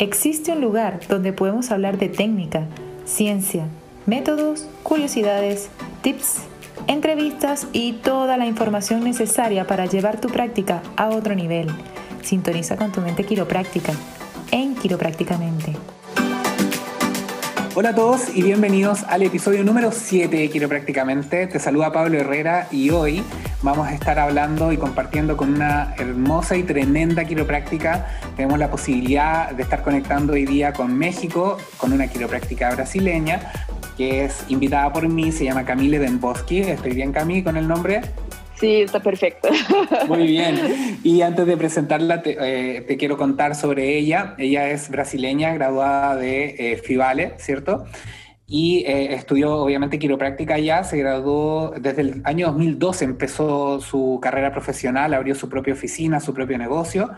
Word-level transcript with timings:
Existe 0.00 0.50
un 0.50 0.60
lugar 0.60 0.98
donde 1.08 1.32
podemos 1.32 1.70
hablar 1.70 1.98
de 1.98 2.08
técnica, 2.08 2.66
ciencia, 3.04 3.68
métodos, 4.06 4.66
curiosidades, 4.82 5.68
tips, 6.02 6.38
entrevistas 6.88 7.68
y 7.72 7.92
toda 7.92 8.36
la 8.36 8.46
información 8.46 9.04
necesaria 9.04 9.68
para 9.68 9.86
llevar 9.86 10.20
tu 10.20 10.28
práctica 10.28 10.82
a 10.96 11.10
otro 11.10 11.36
nivel. 11.36 11.68
Sintoniza 12.22 12.76
con 12.76 12.90
tu 12.90 13.02
mente 13.02 13.22
quiropráctica 13.22 13.92
en 14.50 14.74
Quiroprácticamente. 14.74 15.76
Hola 17.76 17.90
a 17.90 17.94
todos 17.94 18.34
y 18.34 18.42
bienvenidos 18.42 19.04
al 19.04 19.22
episodio 19.22 19.62
número 19.62 19.92
7 19.92 20.36
de 20.36 20.50
Quiroprácticamente. 20.50 21.46
Te 21.46 21.60
saluda 21.60 21.92
Pablo 21.92 22.18
Herrera 22.18 22.66
y 22.72 22.90
hoy 22.90 23.22
vamos 23.64 23.88
a 23.88 23.94
estar 23.94 24.18
hablando 24.18 24.72
y 24.72 24.76
compartiendo 24.76 25.38
con 25.38 25.54
una 25.54 25.94
hermosa 25.96 26.54
y 26.54 26.62
tremenda 26.62 27.24
quiropráctica. 27.24 28.06
Tenemos 28.36 28.58
la 28.58 28.70
posibilidad 28.70 29.50
de 29.52 29.62
estar 29.62 29.82
conectando 29.82 30.34
hoy 30.34 30.44
día 30.44 30.74
con 30.74 30.96
México, 30.96 31.56
con 31.78 31.92
una 31.92 32.06
quiropráctica 32.06 32.74
brasileña 32.74 33.50
que 33.96 34.24
es 34.24 34.44
invitada 34.48 34.92
por 34.92 35.08
mí, 35.08 35.32
se 35.32 35.44
llama 35.44 35.64
Camille 35.64 35.98
Denboski. 35.98 36.60
¿Estoy 36.60 36.92
bien, 36.92 37.12
Camille, 37.12 37.44
con 37.44 37.56
el 37.56 37.66
nombre? 37.66 38.02
Sí, 38.56 38.82
está 38.82 39.00
perfecto. 39.00 39.48
Muy 40.08 40.26
bien. 40.26 40.98
Y 41.02 41.22
antes 41.22 41.46
de 41.46 41.56
presentarla, 41.56 42.20
te, 42.20 42.36
eh, 42.40 42.96
quiero 42.98 43.16
contar 43.16 43.54
sobre 43.54 43.96
ella. 43.96 44.34
Ella 44.36 44.68
es 44.68 44.90
brasileña, 44.90 45.54
graduada 45.54 46.16
de 46.16 46.56
eh, 46.58 46.76
FIVALE, 46.76 47.34
¿cierto? 47.38 47.86
Y 48.46 48.84
eh, 48.86 49.14
estudió 49.14 49.56
obviamente 49.56 49.98
quiropráctica 49.98 50.58
ya, 50.58 50.84
se 50.84 50.98
graduó 50.98 51.74
desde 51.80 52.02
el 52.02 52.22
año 52.24 52.48
2012, 52.48 53.04
empezó 53.04 53.80
su 53.80 54.18
carrera 54.20 54.52
profesional, 54.52 55.14
abrió 55.14 55.34
su 55.34 55.48
propia 55.48 55.72
oficina, 55.72 56.20
su 56.20 56.34
propio 56.34 56.58
negocio. 56.58 57.10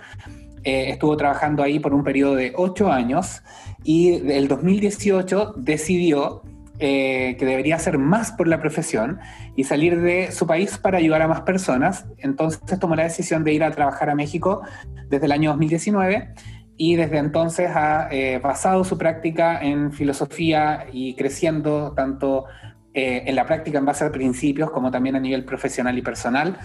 estuvo 0.63 1.17
trabajando 1.17 1.63
ahí 1.63 1.79
por 1.79 1.95
un 1.95 2.05
periodo 2.05 2.37
de 2.37 2.53
ocho 2.57 2.91
años 2.91 3.43
y 3.83 4.15
el 4.31 4.49
2018 4.49 5.55
decidió 5.57 6.43
eh, 6.79 7.37
que 7.39 7.47
debería 7.47 7.77
hacer 7.77 7.97
más 7.97 8.33
por 8.33 8.47
la 8.49 8.61
profesión 8.61 9.19
y 9.57 9.65
salir 9.65 9.99
de 10.03 10.31
su 10.31 10.47
país 10.47 10.77
para 10.77 10.99
ayudar 10.99 11.23
a 11.23 11.29
más 11.29 11.41
personas. 11.41 12.05
Entonces 12.19 12.79
tomó 12.79 12.95
la 12.97 13.05
decisión 13.05 13.45
de 13.45 13.55
ir 13.55 13.65
a 13.65 13.71
trabajar 13.71 14.11
a 14.11 14.15
México 14.15 14.61
desde 15.09 15.25
el 15.25 15.33
año 15.33 15.51
2019 15.51 16.35
y 16.77 16.97
desde 16.97 17.19
entonces 17.19 17.71
ha 17.75 18.09
eh, 18.11 18.39
basado 18.39 18.85
su 18.85 18.99
práctica 18.99 19.61
en 19.61 19.93
filosofía 19.93 20.87
y 20.93 21.15
creciendo 21.15 21.93
tanto 21.93 22.47
eh, 22.95 23.23
en 23.27 23.35
la 23.35 23.47
práctica 23.47 23.79
en 23.79 23.85
base 23.85 24.05
a 24.05 24.13
principios 24.13 24.71
como 24.71 24.91
también 24.91 25.17
a 25.17 25.21
nivel 25.21 25.45
profesional 25.45 25.97
y 25.97 26.03
personal. 26.03 26.59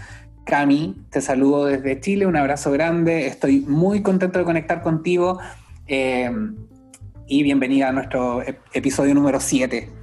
Cami, 0.45 0.95
te 1.09 1.21
saludo 1.21 1.65
desde 1.65 1.99
Chile, 1.99 2.25
un 2.25 2.35
abrazo 2.35 2.71
grande, 2.71 3.27
estoy 3.27 3.61
muy 3.61 4.01
contento 4.01 4.39
de 4.39 4.45
conectar 4.45 4.81
contigo 4.81 5.39
y 5.87 7.43
bienvenida 7.43 7.89
a 7.89 7.91
nuestro 7.91 8.41
episodio 8.73 9.13
número 9.13 9.39
7. 9.39 10.01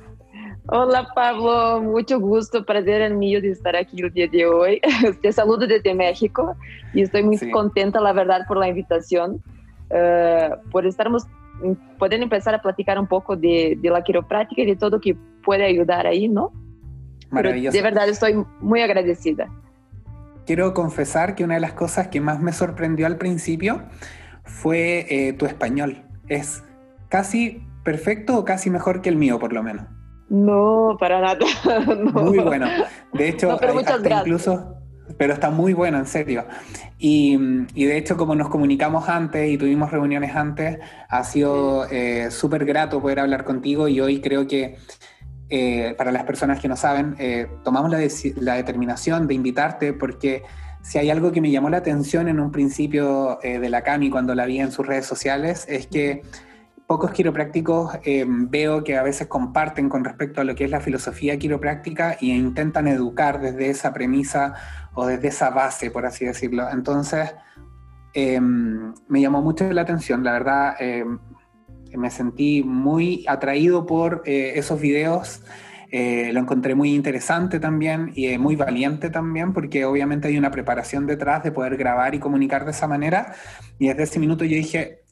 Hola 0.71 1.09
Pablo, 1.15 1.81
mucho 1.81 2.21
gusto, 2.21 2.63
prazer 2.63 3.01
é 3.01 3.09
mío 3.09 3.41
de 3.41 3.49
estar 3.49 3.75
aqui 3.75 4.03
no 4.03 4.11
dia 4.11 4.29
de 4.29 4.45
hoje. 4.45 4.83
Te 5.23 5.33
saludo 5.33 5.67
desde 5.67 5.95
México 5.95 6.55
e 6.95 7.01
estou 7.01 7.25
muito 7.25 7.47
sí. 7.47 7.51
contenta, 7.51 7.99
la 8.03 8.13
verdad, 8.13 8.47
por 8.47 8.59
la 8.59 8.69
invitación, 8.69 9.43
uh, 9.91 10.71
por 10.71 10.87
estarmos 10.87 11.25
podendo 11.99 12.25
empezar 12.25 12.55
a 12.55 12.59
platicar 12.59 12.99
um 12.99 13.07
pouco 13.07 13.37
de, 13.37 13.77
de 13.81 13.91
la 13.91 14.03
quiroprática 14.03 14.63
e 14.63 14.67
de 14.67 14.77
todo 14.77 15.01
que 15.01 15.17
pode 15.43 15.65
ajudar 15.65 16.07
aí, 16.07 16.29
¿no? 16.29 16.53
Maravilloso. 17.31 17.73
Pero 17.73 17.85
de 17.85 17.91
verdad 17.91 18.09
estoy 18.09 18.45
muy 18.61 18.81
agradecida. 18.81 19.49
Quiero 20.47 20.73
confesar 20.73 21.35
que 21.35 21.45
una 21.45 21.55
de 21.55 21.61
las 21.61 21.73
cosas 21.73 22.09
que 22.09 22.21
más 22.21 22.41
me 22.41 22.53
sorprendió 22.53 23.07
al 23.07 23.17
principio 23.19 23.83
fue 24.45 25.07
eh, 25.11 25.33
tu 25.35 25.45
español. 25.47 26.05
Es 26.29 26.65
casi 27.09 27.63
perfecto 27.85 28.39
o 28.39 28.45
casi 28.45 28.71
mejor 28.71 29.03
que 29.03 29.09
el 29.11 29.17
mío, 29.17 29.39
por 29.39 29.53
lo 29.53 29.63
menos. 29.63 29.87
No, 30.31 30.97
para 30.99 31.21
nada. 31.21 31.39
Muy 32.13 32.39
bueno. 32.39 32.67
De 33.13 33.29
hecho, 33.29 33.59
muchas 33.75 34.03
gracias. 34.03 34.21
incluso, 34.21 34.78
pero 35.17 35.33
está 35.33 35.51
muy 35.51 35.73
bueno, 35.73 35.99
en 35.99 36.07
serio. 36.07 36.45
Y, 36.99 37.39
y, 37.75 37.85
de 37.85 37.97
hecho, 37.97 38.17
como 38.17 38.35
nos 38.35 38.49
comunicamos 38.49 39.09
antes 39.09 39.51
y 39.51 39.57
tuvimos 39.57 39.91
reuniones 39.91 40.35
antes, 40.37 40.79
ha 41.09 41.25
sido 41.25 41.87
eh, 41.91 42.31
súper 42.31 42.65
grato 42.65 43.01
poder 43.01 43.21
hablar 43.21 43.45
contigo 43.45 43.89
y 43.89 44.01
hoy 44.01 44.21
creo 44.21 44.47
que 44.47 44.77
eh, 45.51 45.95
para 45.97 46.13
las 46.13 46.25
personas 46.25 46.61
que 46.61 46.69
no 46.69 46.77
saben, 46.77 47.17
eh, 47.19 47.47
tomamos 47.65 47.91
la, 47.91 47.99
la, 48.37 48.55
determinación 48.55 49.27
de 49.27 49.35
invitarte 49.35 49.95
porque 49.95 50.43
si 50.83 50.99
hay 50.99 51.09
algo 51.11 51.33
que 51.33 51.41
me 51.41 51.51
llamó 51.51 51.71
la 51.71 51.79
atención 51.79 52.29
en 52.29 52.39
un 52.39 52.53
principio 52.53 53.39
de 53.43 53.69
la 53.69 53.83
CAMI 53.83 54.11
cuando 54.11 54.35
la 54.35 54.47
vi 54.47 54.61
en 54.61 54.71
sus 54.71 54.87
redes 54.87 55.07
sociales, 55.07 55.67
es 55.69 55.87
que 55.87 56.23
pocos 56.89 57.11
quiroprácticos 57.11 57.99
eh, 58.03 58.25
veo 58.27 58.83
que 58.83 58.97
a 58.97 59.03
veces 59.03 59.27
comparten 59.27 59.91
con 59.91 60.05
respecto 60.05 60.41
a 60.41 60.45
lo 60.45 60.55
que 60.55 60.65
es 60.65 60.71
la 60.71 60.81
filosofía 60.81 61.39
quiropráctica 61.39 62.17
e 62.19 62.29
intentan 62.29 62.89
educar 62.89 63.43
desde 63.43 63.69
esa 63.69 63.93
premisa 63.93 64.55
o 64.95 65.07
desde 65.07 65.29
esa 65.29 65.51
base, 65.51 65.91
por 65.91 66.07
así 66.07 66.25
decirlo. 66.25 66.67
Entonces, 66.71 67.35
eh, 68.15 68.41
me 68.41 69.21
llamó 69.21 69.43
mucho 69.43 69.71
la 69.71 69.83
atención, 69.83 70.25
la 70.25 70.33
verdad, 70.33 70.77
eh, 70.81 71.05
me 71.95 72.11
sentí 72.11 72.63
muy 72.65 73.23
atraído 73.29 73.85
por 73.85 74.23
esos 74.25 74.81
videos. 74.81 75.43
lo 75.93 76.41
encontré 76.41 76.75
muy 76.75 76.95
interesante 76.95 77.61
también 77.61 78.13
y 78.15 78.37
muy 78.39 78.57
valiente 78.57 79.11
también, 79.11 79.53
porque 79.53 79.85
obviamente 79.85 80.29
hay 80.29 80.39
una 80.39 80.51
preparación 80.51 81.07
detrás 81.07 81.43
de 81.43 81.53
poder 81.53 81.77
grabar 81.77 82.15
y 82.15 82.19
comunicar 82.19 82.65
de 82.65 82.71
esa 82.71 82.89
manera. 82.89 83.35
Y 83.79 83.89
desde 83.89 84.05
ese 84.05 84.19
minuto 84.19 84.45
yo 84.45 84.57
dije, 84.57 85.03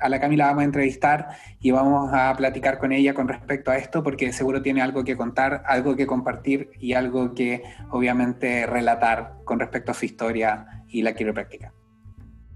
a 0.00 0.08
la 0.08 0.20
Camila 0.20 0.46
vamos 0.46 0.62
a 0.62 0.64
entrevistar 0.64 1.28
y 1.60 1.70
vamos 1.70 2.10
a 2.12 2.34
platicar 2.36 2.78
con 2.78 2.92
ella 2.92 3.14
con 3.14 3.28
respecto 3.28 3.70
a 3.70 3.76
esto, 3.76 4.02
porque 4.02 4.32
seguro 4.32 4.62
tiene 4.62 4.82
algo 4.82 5.04
que 5.04 5.16
contar, 5.16 5.62
algo 5.66 5.96
que 5.96 6.06
compartir 6.06 6.70
y 6.78 6.94
algo 6.94 7.34
que 7.34 7.62
obviamente 7.90 8.66
relatar 8.66 9.34
con 9.44 9.58
respecto 9.58 9.92
a 9.92 9.94
su 9.94 10.04
historia 10.04 10.84
y 10.88 11.02
la 11.02 11.14
quiropráctica. 11.14 11.72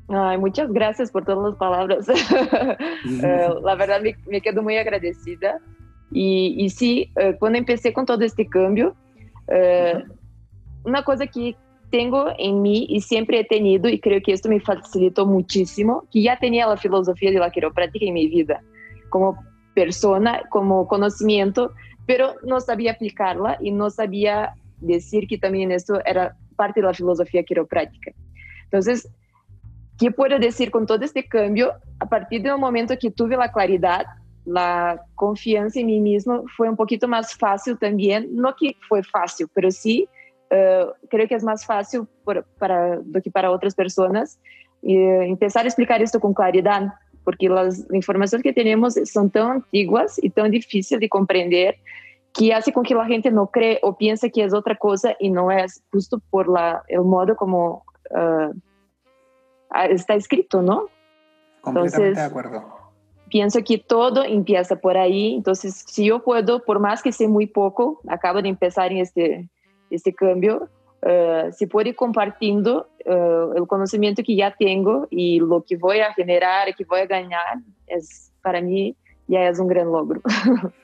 Ay, 0.09 0.39
muchas 0.39 0.73
gracias 0.73 1.11
por 1.11 1.25
todas 1.25 1.51
las 1.51 1.59
palabras. 1.59 2.09
uh, 2.09 3.61
la 3.65 3.75
verdad 3.77 4.01
me, 4.03 4.17
me, 4.27 4.41
quedo 4.41 4.63
muy 4.63 4.77
agradecida. 4.77 5.59
Y, 6.11 6.57
y 6.59 6.71
sí, 6.71 7.13
uh, 7.17 7.39
cuando 7.39 7.59
empecé 7.59 7.93
con 7.93 8.07
todo 8.07 8.25
este 8.25 8.49
cambio, 8.49 8.97
uh, 9.47 10.01
una 10.85 11.05
cosa 11.05 11.27
que 11.27 11.57
tengo 11.91 12.29
en 12.39 12.63
mí 12.63 12.87
y 12.89 13.01
siempre 13.01 13.41
he 13.41 13.45
tenido, 13.45 13.89
y 13.89 14.01
creo 14.01 14.21
que 14.23 14.33
esto 14.33 14.49
me 14.49 14.61
facilitó 14.61 15.27
muchísimo, 15.27 16.05
que 16.11 16.23
ya 16.23 16.39
tenía 16.39 16.67
la 16.67 16.77
filosofía 16.77 17.31
de 17.31 17.39
la 17.39 17.51
quiropráctica 17.51 18.07
en 18.07 18.15
mi 18.15 18.29
vida, 18.29 18.63
como 19.09 19.37
persona, 19.75 20.43
como 20.51 20.87
conocimiento, 20.87 21.73
pero 22.07 22.35
no 22.45 22.61
sabía 22.61 22.93
aplicarla 22.93 23.59
y 23.61 23.71
no 23.73 23.91
sabía 23.91 24.55
decir 24.81 25.27
que 25.27 25.39
también 25.39 25.73
esto 25.73 26.01
era 26.05 26.37
parte 26.57 26.81
de 26.81 26.87
la 26.87 26.95
filosofía 26.95 27.43
quiropráctica. 27.43 28.13
Entonces, 28.65 29.09
¿qué 29.99 30.11
puedo 30.11 30.39
decir 30.39 30.71
con 30.71 30.87
todo 30.87 31.05
este 31.05 31.27
cambio? 31.27 31.73
A 31.99 32.09
partir 32.09 32.43
del 32.43 32.57
momento 32.59 32.97
que 32.99 33.11
tuve 33.11 33.37
la 33.37 33.51
claridad, 33.51 34.07
la 34.45 35.01
confianza 35.17 35.81
en 35.81 35.87
mí 35.87 36.01
mismo, 36.01 36.45
fue 36.57 36.69
un 36.69 36.77
poquito 36.77 37.07
más 37.09 37.35
fácil 37.35 37.79
también, 37.79 38.29
no 38.33 38.55
que 38.57 38.77
fue 38.89 39.03
fácil, 39.03 39.49
pero 39.55 39.71
sí 39.71 40.09
uh, 40.53 41.09
creo 41.09 41.27
que 41.27 41.35
é 41.35 41.41
mais 41.41 41.65
fácil 41.65 42.07
por, 42.25 42.45
para, 42.59 43.01
do 43.01 43.21
que 43.21 43.31
para 43.31 43.51
outras 43.51 43.75
pessoas 43.75 44.39
e 44.83 45.35
começar 45.39 45.63
a 45.63 45.67
explicar 45.67 46.01
isso 46.01 46.19
com 46.19 46.33
claridade, 46.33 46.91
porque 47.25 47.49
as 47.49 47.89
informações 47.91 48.43
que 48.43 48.53
temos 48.53 48.95
são 49.05 49.29
tão 49.29 49.53
antiguas 49.53 50.19
e 50.19 50.31
tão 50.31 50.49
difíceis 50.49 51.01
de 51.01 51.09
compreender 51.09 51.77
que 52.33 52.53
hace 52.53 52.73
com 52.73 52.83
que 52.83 52.95
a 52.95 53.09
gente 53.09 53.31
não 53.31 53.47
crê 53.47 53.79
ou 53.83 53.93
pensa 53.93 54.31
que 54.31 54.41
é 54.41 54.47
outra 54.55 54.77
coisa 54.77 55.17
e 55.21 55.29
não 55.29 55.51
é 55.51 55.67
justo 55.93 56.23
por 56.31 56.49
la, 56.49 56.83
o 56.91 57.05
modo 57.05 57.35
como 57.35 57.83
uh, 58.11 58.55
está 59.91 60.17
escrito, 60.17 60.63
não? 60.63 60.89
Completamente 61.61 62.15
de 62.15 62.21
acordo. 62.21 62.81
Pienso 63.29 63.63
que 63.63 63.79
todo 63.79 64.25
empieza 64.25 64.75
por 64.75 64.97
ahí, 64.97 65.35
entonces 65.35 65.85
si 65.87 66.07
yo 66.07 66.21
puedo, 66.21 66.65
por 66.65 66.81
más 66.81 67.01
que 67.03 67.13
sea 67.13 67.29
muy 67.29 67.47
poco, 67.47 68.01
acabo 68.09 68.43
de 68.43 68.49
empezar 68.49 68.91
en 68.91 68.99
este, 68.99 69.49
este 69.91 70.15
cambio, 70.15 70.69
uh, 71.03 71.53
se 71.53 71.67
puede 71.67 71.91
ir 71.91 71.97
compartiendo 71.97 72.89
uh, 73.07 73.53
el 73.57 73.67
conocimiento 73.67 74.23
que 74.23 74.37
ya 74.37 74.55
tengo 74.59 75.07
y 75.11 75.41
lo 75.41 75.63
que 75.63 75.77
voy 75.77 76.01
a 76.01 76.13
generar, 76.15 76.75
que 76.75 76.85
voy 76.85 77.01
a 77.01 77.07
ganar, 77.07 77.59
es, 77.87 78.33
para 78.43 78.61
mí 78.61 78.97
ya 79.27 79.49
es 79.49 79.59
un 79.59 79.69
gran 79.69 79.87
logro. 79.87 80.21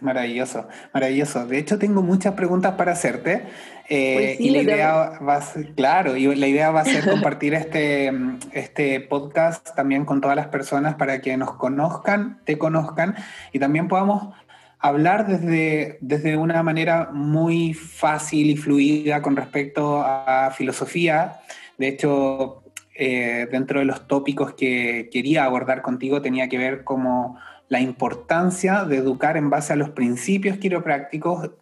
Maravilloso, 0.00 0.68
maravilloso. 0.92 1.46
De 1.46 1.56
hecho, 1.56 1.78
tengo 1.78 2.02
muchas 2.02 2.34
preguntas 2.34 2.74
para 2.74 2.92
hacerte. 2.92 3.46
Eh, 3.88 4.14
pues 4.14 4.36
sí, 4.38 4.48
y 4.48 4.50
la 4.50 4.62
idea 4.62 5.18
va 5.26 5.36
a 5.36 5.40
ser, 5.40 5.74
claro, 5.74 6.16
y 6.16 6.34
la 6.34 6.46
idea 6.46 6.70
va 6.70 6.80
a 6.80 6.84
ser 6.84 7.04
compartir 7.10 7.54
este, 7.54 8.12
este 8.52 9.00
podcast 9.00 9.74
también 9.74 10.04
con 10.04 10.20
todas 10.20 10.36
las 10.36 10.48
personas 10.48 10.96
para 10.96 11.20
que 11.20 11.36
nos 11.36 11.54
conozcan, 11.54 12.40
te 12.44 12.58
conozcan 12.58 13.14
y 13.52 13.58
también 13.58 13.88
podamos 13.88 14.34
hablar 14.84 15.26
desde, 15.26 15.96
desde 16.02 16.36
una 16.36 16.62
manera 16.62 17.08
muy 17.10 17.72
fácil 17.72 18.50
y 18.50 18.56
fluida 18.58 19.22
con 19.22 19.34
respecto 19.34 20.02
a 20.04 20.50
filosofía. 20.54 21.40
De 21.78 21.88
hecho, 21.88 22.62
eh, 22.94 23.48
dentro 23.50 23.78
de 23.78 23.86
los 23.86 24.06
tópicos 24.06 24.52
que 24.52 25.08
quería 25.10 25.46
abordar 25.46 25.80
contigo 25.80 26.20
tenía 26.20 26.50
que 26.50 26.58
ver 26.58 26.84
como 26.84 27.38
la 27.68 27.80
importancia 27.80 28.84
de 28.84 28.98
educar 28.98 29.38
en 29.38 29.48
base 29.48 29.72
a 29.72 29.76
los 29.76 29.88
principios 29.88 30.58
quiroprácticos, 30.58 31.52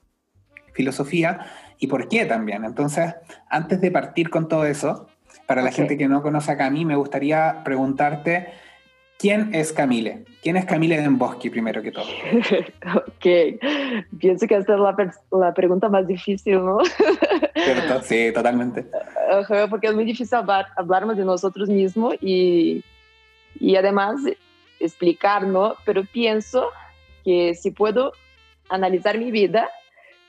filosofía 0.74 1.46
y 1.78 1.86
por 1.86 2.08
qué 2.08 2.24
también. 2.24 2.64
Entonces, 2.64 3.14
antes 3.48 3.80
de 3.80 3.92
partir 3.92 4.30
con 4.30 4.48
todo 4.48 4.66
eso, 4.66 5.06
para 5.46 5.62
la 5.62 5.70
gente 5.70 5.96
que 5.96 6.08
no 6.08 6.22
conoce 6.22 6.50
a 6.50 6.56
Camille, 6.56 6.86
me 6.86 6.96
gustaría 6.96 7.62
preguntarte 7.62 8.48
¿Quién 9.22 9.54
es 9.54 9.72
Camille? 9.72 10.24
¿Quién 10.42 10.56
es 10.56 10.64
Camille 10.64 11.00
Bosque 11.10 11.48
primero 11.48 11.80
que 11.80 11.92
todo? 11.92 12.04
ok, 12.96 13.60
pienso 14.19 14.48
que 14.48 14.56
esta 14.56 14.74
es 14.74 15.14
la, 15.30 15.54
pregunta 15.54 15.88
más 15.88 16.08
difícil, 16.08 16.56
¿no? 16.56 16.78
Cierto, 17.54 18.02
sí, 18.02 18.32
totalmente. 18.34 18.84
porque 19.70 19.86
es 19.86 19.94
muy 19.94 20.04
difícil 20.04 20.36
hablar, 20.36 20.66
hablarnos 20.76 21.16
de 21.16 21.24
nosotros 21.24 21.69
mismos 21.69 22.16
y, 22.20 22.82
y 23.60 23.76
además 23.76 24.16
explicar, 24.80 25.46
¿no? 25.46 25.76
Pero 25.84 26.02
pienso 26.04 26.70
que 27.24 27.54
si 27.54 27.70
puedo 27.70 28.14
analizar 28.70 29.19
mi 29.19 29.30
vida, 29.30 29.69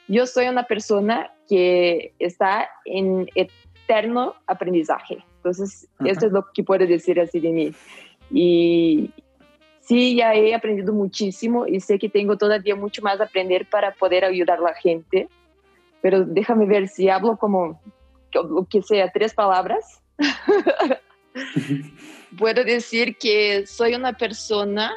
yo 0.07 0.27
soy 0.27 0.49
una 0.49 0.65
persona 0.65 1.31
que 1.49 2.13
está 2.19 2.69
en 2.85 3.27
eterno 3.33 4.35
aprendizaje. 4.45 5.17
Entonces, 5.37 5.89
esto 6.05 6.27
es 6.27 6.31
lo 6.31 6.45
que 6.53 6.63
puedo 6.63 6.85
decir 6.85 7.19
así 7.19 7.39
de 7.39 7.49
mí. 7.49 7.73
Y 8.31 9.11
sí, 9.81 10.15
ya 10.15 10.33
he 10.33 10.53
aprendido 10.53 10.93
muchísimo 10.93 11.67
y 11.67 11.79
sé 11.79 11.99
que 11.99 12.09
tengo 12.09 12.37
todavía 12.37 12.75
mucho 12.75 13.01
más 13.01 13.19
a 13.19 13.25
aprender 13.25 13.67
para 13.69 13.93
poder 13.93 14.25
ayudar 14.25 14.59
a 14.59 14.63
la 14.63 14.73
gente. 14.73 15.27
Pero 16.01 16.25
déjame 16.25 16.65
ver 16.65 16.87
si 16.87 17.09
hablo 17.09 17.37
como 17.37 17.79
lo 18.33 18.65
que 18.65 18.81
sea, 18.81 19.11
tres 19.11 19.33
palabras. 19.33 20.01
Puedo 22.37 22.63
decir 22.63 23.17
que 23.17 23.65
soy 23.67 23.95
una 23.95 24.13
persona 24.13 24.93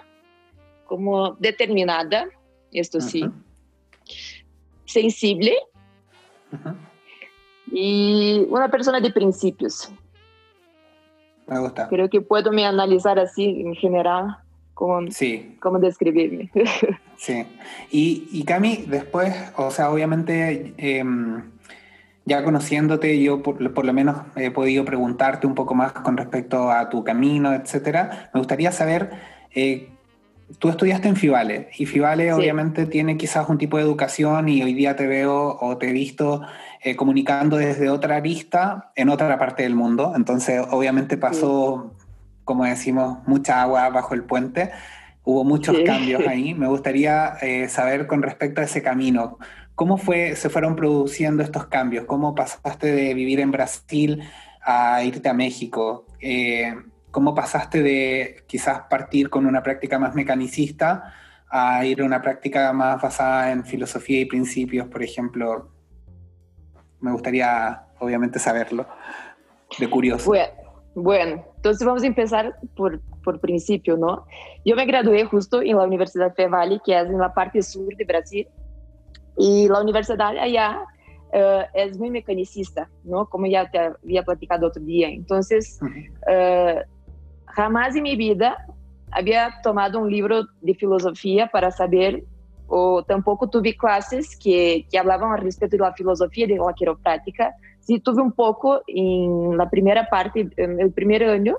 como 0.86 1.32
determinada, 1.32 2.26
esto 2.72 3.00
sí, 3.00 3.24
sensible 4.84 5.56
y 7.70 8.46
una 8.48 8.70
persona 8.70 9.00
de 9.00 9.10
principios. 9.10 9.90
Me 11.46 11.58
gusta. 11.58 11.88
Creo 11.88 12.08
que 12.10 12.20
puedo 12.20 12.52
me 12.52 12.66
analizar 12.66 13.18
así 13.18 13.62
en 13.62 13.74
general, 13.74 14.36
como, 14.74 15.10
sí. 15.10 15.56
cómo 15.60 15.78
describirme. 15.78 16.50
sí. 17.16 17.46
Y, 17.90 18.28
y 18.32 18.44
Cami, 18.44 18.84
después, 18.88 19.34
o 19.56 19.70
sea, 19.70 19.90
obviamente, 19.90 20.74
em, 20.76 21.42
ya 22.24 22.42
conociéndote, 22.42 23.22
yo 23.22 23.42
por, 23.42 23.60
lo 23.60 23.92
menos 23.92 24.16
he 24.34 24.50
podido 24.50 24.84
preguntarte 24.84 25.46
un 25.46 25.54
poco 25.54 25.74
más 25.74 25.92
con 25.92 26.16
respecto 26.16 26.70
a 26.70 26.88
tu 26.90 27.04
camino, 27.04 27.54
etcétera. 27.54 28.30
Me 28.34 28.40
gustaría 28.40 28.72
saber. 28.72 29.10
Eh, 29.54 29.95
tú 30.58 30.68
estudiaste 30.68 31.08
en 31.08 31.16
Fivale 31.16 31.70
y 31.76 31.86
Fivale 31.86 32.32
obviamente 32.32 32.86
tiene 32.86 33.16
quizás 33.16 33.48
un 33.48 33.58
tipo 33.58 33.76
de 33.76 33.82
educación 33.82 34.48
y 34.48 34.62
hoy 34.62 34.74
día 34.74 34.96
te 34.96 35.06
veo 35.06 35.58
o 35.60 35.76
te 35.76 35.90
he 35.90 35.92
visto 35.92 36.42
eh, 36.82 36.94
comunicando 36.94 37.56
desde 37.56 37.90
otra 37.90 38.16
arista 38.16 38.92
en 38.94 39.08
otra 39.08 39.38
parte 39.38 39.64
del 39.64 39.74
mundo. 39.74 40.12
Entonces, 40.14 40.62
obviamente 40.70 41.16
pasó, 41.16 41.92
como 42.44 42.64
decimos, 42.64 43.18
mucha 43.26 43.62
agua 43.62 43.88
bajo 43.88 44.14
el 44.14 44.22
puente. 44.22 44.70
Hubo 45.24 45.42
muchos 45.42 45.76
cambios 45.84 46.22
ahí. 46.28 46.54
Me 46.54 46.68
gustaría 46.68 47.34
eh, 47.42 47.68
saber 47.68 48.06
con 48.06 48.22
respecto 48.22 48.60
a 48.60 48.64
ese 48.64 48.82
camino, 48.82 49.38
¿cómo 49.74 49.96
fue, 49.96 50.36
se 50.36 50.48
fueron 50.48 50.76
produciendo 50.76 51.42
estos 51.42 51.66
cambios? 51.66 52.04
¿Cómo 52.04 52.34
pasaste 52.34 52.92
de 52.92 53.14
vivir 53.14 53.40
en 53.40 53.50
Brasil 53.50 54.22
a 54.64 55.02
irte 55.02 55.28
a 55.28 55.34
México? 55.34 56.06
Eh, 56.20 56.72
¿Cómo 57.16 57.34
pasaste 57.34 57.82
de 57.82 58.44
quizás 58.46 58.80
partir 58.90 59.30
con 59.30 59.46
una 59.46 59.62
práctica 59.62 59.98
más 59.98 60.14
mecanicista 60.14 61.14
a 61.48 61.82
ir 61.82 62.02
a 62.02 62.04
una 62.04 62.20
práctica 62.20 62.70
más 62.74 63.00
basada 63.00 63.52
en 63.52 63.64
filosofía 63.64 64.20
y 64.20 64.26
principios, 64.26 64.86
por 64.88 65.02
ejemplo, 65.02 65.70
me 67.00 67.10
gustaría, 67.12 67.86
obviamente, 68.00 68.38
saberlo, 68.38 68.86
de 69.78 69.88
curioso. 69.88 70.30
Bueno, 70.94 71.42
entonces 71.56 71.86
vamos 71.86 72.02
a 72.02 72.06
empezar 72.06 72.54
por, 72.76 73.00
por 73.24 73.40
principio, 73.40 73.96
¿no? 73.96 74.26
Yo 74.66 74.76
me 74.76 74.84
gradué 74.84 75.24
justo 75.24 75.62
en 75.62 75.78
la 75.78 75.84
Universidad 75.84 76.36
de 76.36 76.48
Valley, 76.48 76.82
que 76.84 77.00
es 77.00 77.06
en 77.06 77.16
la 77.16 77.32
parte 77.32 77.62
sur 77.62 77.96
de 77.96 78.04
Brasil, 78.04 78.46
y 79.38 79.68
la 79.68 79.80
universidad 79.80 80.36
allá 80.36 80.82
uh, 81.32 81.64
es 81.72 81.98
muy 81.98 82.10
mecanicista, 82.10 82.90
¿no? 83.04 83.26
Como 83.26 83.46
ya 83.46 83.70
te 83.70 83.78
había 83.78 84.22
platicado 84.22 84.66
otro 84.66 84.82
día. 84.82 85.08
Entonces, 85.08 85.80
uh, 85.80 86.95
jamás 87.56 87.96
en 87.96 88.02
mi 88.02 88.16
vida 88.16 88.66
había 89.10 89.50
tomado 89.62 89.98
un 89.98 90.10
libro 90.10 90.44
de 90.60 90.74
filosofía 90.74 91.48
para 91.48 91.70
saber 91.70 92.22
o 92.68 93.02
tampoco 93.02 93.48
tuve 93.48 93.74
clases 93.74 94.36
que, 94.36 94.86
que 94.90 94.98
hablaban 94.98 95.32
a 95.32 95.36
respecto 95.36 95.76
de 95.76 95.82
la 95.82 95.94
filosofía 95.94 96.46
de 96.46 96.56
la 96.56 96.72
quiropráctica. 96.74 97.54
Sí 97.80 98.00
tuve 98.00 98.20
un 98.20 98.32
poco 98.32 98.82
en 98.86 99.56
la 99.56 99.70
primera 99.70 100.06
parte, 100.08 100.48
en 100.56 100.80
el 100.80 100.92
primer 100.92 101.24
año, 101.24 101.56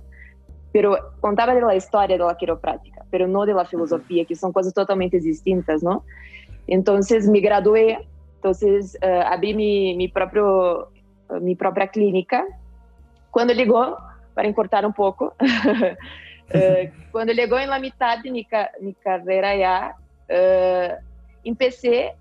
pero 0.72 0.98
contaba 1.20 1.56
de 1.56 1.62
la 1.62 1.76
historia 1.76 2.18
de 2.18 2.24
la 2.24 2.36
quiropráctica, 2.36 3.04
pero 3.10 3.28
no 3.28 3.46
de 3.46 3.54
la 3.54 3.66
filosofía, 3.66 4.26
que 4.26 4.36
son 4.36 4.52
cosas 4.52 4.74
totalmente 4.74 5.20
distintas, 5.20 5.82
¿no? 5.82 6.04
Entonces 6.68 7.28
me 7.28 7.40
gradué, 7.40 8.06
entonces 8.36 8.98
uh, 9.02 9.34
abrí 9.34 9.56
mi, 9.56 9.96
mi, 9.96 10.10
propio, 10.10 10.90
uh, 11.30 11.40
mi 11.40 11.56
propia 11.56 11.88
clínica. 11.88 12.46
Cuando 13.32 13.54
llegó, 13.54 13.98
para 14.38 14.48
encurtar 14.48 14.86
un 14.86 14.94
poco, 14.94 15.34
uh, 15.42 16.92
cuando 17.12 17.34
llegó 17.34 17.58
en 17.58 17.72
la 17.72 17.80
mitad 17.80 18.20
de 18.20 18.30
mi, 18.30 18.48
mi 18.82 18.94
carrera 18.94 19.56
ya, 19.56 19.96
uh, 20.30 20.94
empecé 21.44 22.14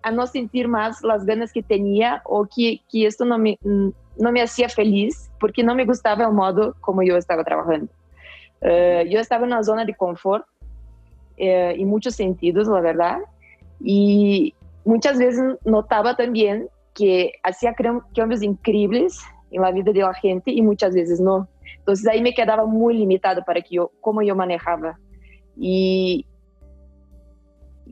a 0.00 0.12
no 0.12 0.28
sentir 0.28 0.68
más 0.68 1.02
las 1.02 1.26
ganas 1.26 1.52
que 1.52 1.60
tenía 1.60 2.22
o 2.24 2.46
que, 2.46 2.82
que 2.88 3.04
esto 3.04 3.24
no 3.24 3.36
me, 3.36 3.58
no 3.64 4.30
me 4.30 4.40
hacía 4.40 4.68
feliz 4.68 5.28
porque 5.40 5.64
no 5.64 5.74
me 5.74 5.84
gustaba 5.84 6.22
el 6.22 6.32
modo 6.32 6.76
como 6.80 7.02
yo 7.02 7.16
estaba 7.16 7.42
trabajando. 7.42 7.90
Uh, 8.60 9.02
yo 9.08 9.18
estaba 9.18 9.42
en 9.42 9.52
una 9.52 9.64
zona 9.64 9.84
de 9.84 9.96
confort 9.96 10.46
uh, 11.36 11.74
en 11.74 11.88
muchos 11.88 12.14
sentidos, 12.14 12.68
la 12.68 12.80
verdad, 12.80 13.18
y 13.80 14.54
muchas 14.84 15.18
veces 15.18 15.58
notaba 15.64 16.14
también 16.14 16.68
que 16.94 17.32
hacía 17.42 17.74
cambios 18.14 18.40
increíbles 18.40 19.20
en 19.50 19.62
la 19.62 19.70
vida 19.70 19.92
de 19.92 20.00
la 20.00 20.14
gente 20.14 20.50
y 20.50 20.62
muchas 20.62 20.94
veces 20.94 21.20
no. 21.20 21.48
Entonces 21.78 22.06
ahí 22.06 22.22
me 22.22 22.34
quedaba 22.34 22.66
muy 22.66 22.94
limitado 22.94 23.42
para 23.44 23.60
que 23.60 23.76
yo, 23.76 23.90
cómo 24.00 24.22
yo 24.22 24.34
manejaba. 24.34 24.98
Y, 25.56 26.26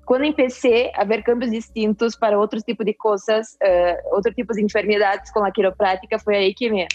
quando 0.04 0.26
empecé 0.26 0.90
a 0.94 1.04
ver 1.04 1.22
cambios 1.22 1.50
distintos 1.50 2.16
para 2.16 2.38
outros 2.38 2.64
tipos 2.64 2.86
de 2.86 2.94
coisas, 2.94 3.58
uh, 3.60 4.14
outros 4.14 4.34
tipos 4.34 4.56
de 4.56 4.62
enfermedades 4.62 5.30
com 5.30 5.44
a 5.44 5.50
quiroprática, 5.50 6.18
foi 6.18 6.36
aí 6.36 6.54
que 6.54 6.70
me, 6.70 6.86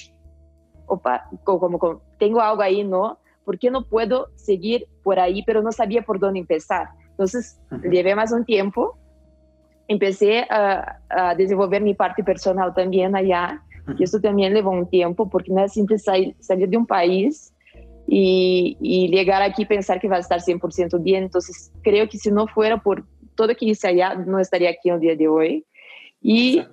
opa, 0.87 1.29
como, 1.43 1.77
como 1.77 2.01
tenho 2.17 2.39
algo 2.39 2.61
aí, 2.61 2.83
não? 2.83 3.15
¿Por 3.45 3.57
que 3.57 3.69
não 3.69 3.83
puedo 3.83 4.27
seguir 4.35 4.87
por 5.03 5.19
aí? 5.19 5.43
Pero 5.45 5.61
não 5.61 5.71
sabia 5.71 6.01
por 6.01 6.23
onde 6.23 6.39
empezar. 6.39 6.91
Então, 7.13 7.25
uhum. 7.71 7.81
levei 7.83 8.15
mais 8.15 8.31
um 8.31 8.43
tempo, 8.43 8.97
empecé 9.87 10.47
a, 10.49 10.97
a 11.09 11.33
desenvolver 11.33 11.81
minha 11.81 11.95
parte 11.95 12.23
personal 12.23 12.73
também 12.73 13.05
allá. 13.05 13.59
Uhum. 13.87 13.95
Isso 13.99 14.21
também 14.21 14.49
levou 14.49 14.73
um 14.73 14.85
tempo, 14.85 15.27
porque 15.27 15.51
não 15.51 15.63
é 15.63 15.67
simples 15.67 16.03
sair, 16.03 16.35
sair 16.39 16.67
de 16.67 16.77
um 16.77 16.85
país 16.85 17.53
y, 18.07 18.77
y, 18.79 19.07
llegar 19.09 19.41
aquí 19.41 19.63
y 19.63 19.65
pensar 19.65 19.99
que 19.99 20.07
va 20.07 20.17
a 20.17 20.19
estar 20.19 20.39
100% 20.39 21.01
bien. 21.01 21.23
Entonces, 21.23 21.71
creo 21.81 22.07
que 22.07 22.17
si 22.17 22.31
no 22.31 22.47
fuera 22.47 22.77
por 22.77 23.05
todo 23.35 23.47
lo 23.47 23.55
que 23.55 23.65
hice 23.65 23.87
allá, 23.87 24.15
no 24.15 24.39
estaría 24.39 24.69
aquí 24.69 24.89
el 24.89 24.99
día 24.99 25.15
de 25.15 25.27
hoy. 25.27 25.65
Y, 26.21 26.63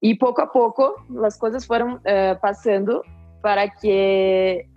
y 0.00 0.14
poco 0.14 0.42
a 0.42 0.50
poco 0.50 0.96
las 1.10 1.38
cosas 1.38 1.66
fueron 1.66 1.94
uh, 1.94 2.38
pasando 2.40 3.02
para 3.40 3.70
que 3.70 4.68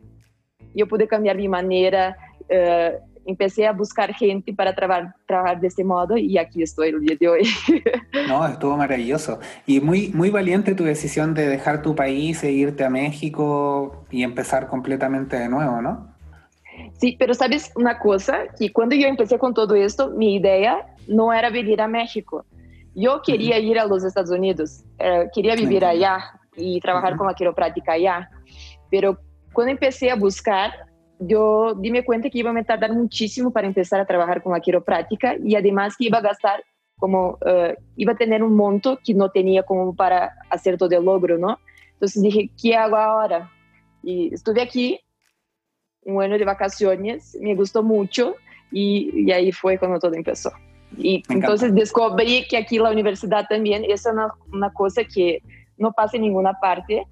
yo 0.75 0.87
pude 0.87 1.07
cambiar 1.07 1.37
mi 1.37 1.47
manera, 1.47 2.15
uh, 2.41 3.06
empecé 3.27 3.67
a 3.67 3.73
buscar 3.73 4.13
gente 4.13 4.53
para 4.53 4.73
trabajar, 4.73 5.13
trabajar 5.25 5.59
de 5.59 5.67
este 5.67 5.83
modo 5.83 6.17
y 6.17 6.37
aquí 6.37 6.63
estoy 6.63 6.89
el 6.89 7.01
día 7.01 7.17
de 7.19 7.27
hoy. 7.27 7.41
No, 8.27 8.45
estuvo 8.45 8.75
maravilloso. 8.75 9.39
Y 9.65 9.79
muy, 9.79 10.09
muy 10.09 10.29
valiente 10.29 10.75
tu 10.75 10.83
decisión 10.83 11.33
de 11.33 11.47
dejar 11.47 11.81
tu 11.81 11.95
país 11.95 12.43
e 12.43 12.51
irte 12.51 12.83
a 12.83 12.89
México 12.89 14.05
y 14.09 14.23
empezar 14.23 14.67
completamente 14.67 15.37
de 15.37 15.47
nuevo, 15.47 15.81
¿no? 15.81 16.13
Sí, 16.99 17.15
pero 17.17 17.33
sabes 17.33 17.71
una 17.75 17.99
cosa, 17.99 18.39
que 18.57 18.71
cuando 18.71 18.95
yo 18.95 19.07
empecé 19.07 19.37
con 19.37 19.53
todo 19.53 19.75
esto, 19.75 20.09
mi 20.09 20.35
idea 20.35 20.85
no 21.07 21.31
era 21.31 21.49
venir 21.49 21.81
a 21.81 21.87
México. 21.87 22.45
Yo 22.95 23.21
quería 23.21 23.59
ir 23.59 23.79
a 23.79 23.85
los 23.85 24.03
Estados 24.03 24.31
Unidos, 24.31 24.83
eh, 24.99 25.27
quería 25.33 25.55
vivir 25.55 25.85
allá 25.85 26.19
y 26.55 26.79
trabajar 26.79 27.15
con 27.15 27.27
la 27.27 27.33
quiropráctica 27.33 27.93
allá. 27.93 28.29
Pero 28.89 29.19
cuando 29.53 29.71
empecé 29.71 30.09
a 30.09 30.15
buscar, 30.15 30.71
yo 31.19 31.73
dime 31.75 32.03
cuenta 32.03 32.29
que 32.29 32.39
iba 32.39 32.51
a 32.51 32.63
tardar 32.63 32.93
muchísimo 32.93 33.51
para 33.51 33.67
empezar 33.67 33.99
a 33.99 34.05
trabajar 34.05 34.41
con 34.43 34.53
la 34.53 34.59
quiropráctica 34.59 35.35
y 35.43 35.55
además 35.55 35.95
que 35.97 36.05
iba 36.05 36.19
a 36.19 36.21
gastar 36.21 36.63
como, 36.97 37.37
uh, 37.41 37.73
iba 37.95 38.13
a 38.13 38.17
tener 38.17 38.43
un 38.43 38.55
monto 38.55 38.99
que 39.03 39.13
no 39.13 39.29
tenía 39.29 39.63
como 39.63 39.95
para 39.95 40.33
hacer 40.49 40.77
todo 40.77 40.97
el 40.97 41.05
logro, 41.05 41.37
¿no? 41.37 41.59
Entonces 41.93 42.23
dije, 42.23 42.49
¿qué 42.59 42.75
hago 42.75 42.95
ahora? 42.95 43.51
y 44.07 44.33
estuve 44.33 44.61
aquí 44.61 44.99
un 46.03 46.21
año 46.21 46.37
de 46.37 46.45
vacaciones, 46.45 47.37
me 47.41 47.55
gustó 47.55 47.83
mucho 47.83 48.35
y, 48.71 49.25
y 49.25 49.31
ahí 49.31 49.51
fue 49.51 49.77
cuando 49.77 49.99
todo 49.99 50.13
empezó. 50.13 50.51
Y 50.97 51.21
entonces 51.27 51.75
descubrí 51.75 52.47
que 52.47 52.55
aquí 52.55 52.79
la 52.79 52.91
universidad 52.91 53.45
también 53.49 53.83
es 53.85 54.05
una, 54.05 54.29
una, 54.53 54.71
cosa 54.71 55.03
que 55.03 55.41
no 55.77 55.91
pasa 55.91 56.15
en 56.15 56.23
ninguna 56.23 56.53
parte, 56.53 57.05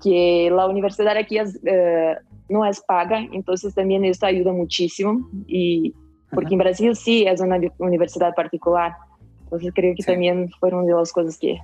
que 0.00 0.48
la 0.52 0.68
universidad 0.68 1.16
aquí 1.16 1.38
es, 1.38 1.58
eh, 1.64 2.16
no 2.50 2.66
es 2.66 2.80
paga, 2.80 3.20
entonces 3.32 3.74
también 3.74 4.04
esto 4.04 4.26
ayuda 4.26 4.52
muchísimo, 4.52 5.28
y, 5.46 5.94
porque 6.32 6.54
en 6.54 6.58
Brasil 6.58 6.94
sí 6.96 7.24
es 7.26 7.40
una 7.40 7.58
universidad 7.78 8.34
particular, 8.34 8.92
entonces 9.44 9.72
creo 9.74 9.94
que 9.94 10.02
sí. 10.02 10.10
también 10.10 10.50
fueron 10.60 10.84
de 10.86 10.92
las 10.92 11.12
cosas 11.12 11.38
que 11.38 11.58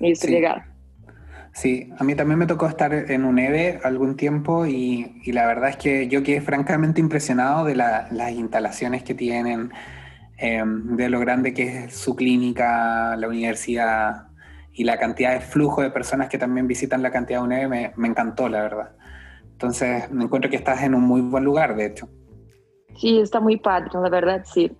me 0.00 0.10
hizo 0.10 0.26
sí. 0.26 0.32
llegar. 0.32 0.72
Sí, 1.54 1.90
a 1.98 2.04
mí 2.04 2.14
también 2.14 2.38
me 2.38 2.46
tocó 2.46 2.66
estar 2.66 2.94
en 2.94 3.24
UNEVE 3.26 3.80
algún 3.84 4.16
tiempo 4.16 4.64
y, 4.64 5.20
y 5.22 5.32
la 5.32 5.46
verdad 5.46 5.68
es 5.68 5.76
que 5.76 6.08
yo 6.08 6.22
quedé 6.22 6.40
francamente 6.40 7.00
impresionado 7.00 7.66
de 7.66 7.74
la, 7.74 8.08
las 8.10 8.32
instalaciones 8.32 9.02
que 9.02 9.14
tienen, 9.14 9.70
eh, 10.38 10.62
de 10.64 11.08
lo 11.10 11.20
grande 11.20 11.52
que 11.52 11.84
es 11.84 11.94
su 11.94 12.16
clínica, 12.16 13.16
la 13.16 13.28
universidad 13.28 14.28
y 14.72 14.84
la 14.84 14.98
cantidad 14.98 15.34
de 15.34 15.40
flujo 15.40 15.82
de 15.82 15.90
personas 15.90 16.30
que 16.30 16.38
también 16.38 16.66
visitan 16.66 17.02
la 17.02 17.10
cantidad 17.10 17.40
de 17.40 17.44
UNEVE 17.44 17.68
me, 17.68 17.92
me 17.96 18.08
encantó, 18.08 18.48
la 18.48 18.62
verdad. 18.62 18.92
Entonces, 19.62 20.10
me 20.10 20.24
encuentro 20.24 20.50
que 20.50 20.56
estás 20.56 20.82
en 20.82 20.92
un 20.92 21.02
muy 21.02 21.20
buen 21.20 21.44
lugar, 21.44 21.76
de 21.76 21.86
hecho. 21.86 22.08
Sí, 22.98 23.20
está 23.20 23.38
muy 23.38 23.58
padre, 23.58 23.90
la 23.94 24.08
verdad, 24.08 24.42
sí. 24.44 24.72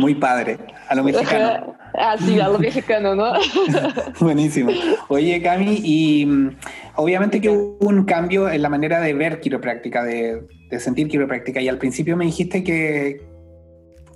Muy 0.00 0.14
padre, 0.14 0.56
a 0.88 0.94
lo 0.94 1.04
mexicano. 1.04 1.76
ah, 1.94 2.16
sí, 2.18 2.40
a 2.40 2.48
lo 2.48 2.58
mexicano, 2.58 3.14
¿no? 3.14 3.34
Buenísimo. 4.20 4.70
Oye, 5.08 5.42
Cami, 5.42 5.82
y 5.84 6.24
mm, 6.24 6.56
obviamente 6.94 7.38
que 7.42 7.50
hubo 7.50 7.86
un 7.86 8.04
cambio 8.06 8.48
en 8.48 8.62
la 8.62 8.70
manera 8.70 8.98
de 9.00 9.12
ver 9.12 9.40
quiropráctica, 9.40 10.04
de, 10.04 10.46
de 10.70 10.80
sentir 10.80 11.08
quiropráctica, 11.08 11.60
y 11.60 11.68
al 11.68 11.76
principio 11.76 12.16
me 12.16 12.24
dijiste 12.24 12.64
que, 12.64 13.20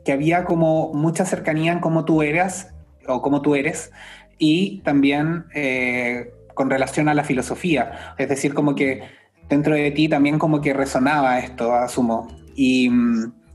que 0.07 0.13
había 0.13 0.47
como 0.47 0.95
mucha 0.95 1.27
cercanía 1.27 1.73
en 1.73 1.81
cómo 1.81 2.07
tú 2.07 2.23
eras, 2.23 2.75
o 3.07 3.21
cómo 3.21 3.43
tú 3.43 3.57
eres, 3.57 3.93
y 4.39 4.81
también 4.85 5.45
eh, 5.55 6.33
con 6.55 6.71
relación 6.71 7.11
a 7.11 7.15
la 7.15 7.25
filosofía, 7.25 8.15
es 8.17 8.31
decir, 8.31 8.55
como 8.55 8.75
que 8.75 9.20
dentro 9.51 9.75
de 9.75 9.91
ti 9.91 10.09
también 10.09 10.39
como 10.39 10.61
que 10.61 10.73
resonaba 10.73 11.39
esto, 11.41 11.75
asumo. 11.75 12.29
¿Y 12.55 12.91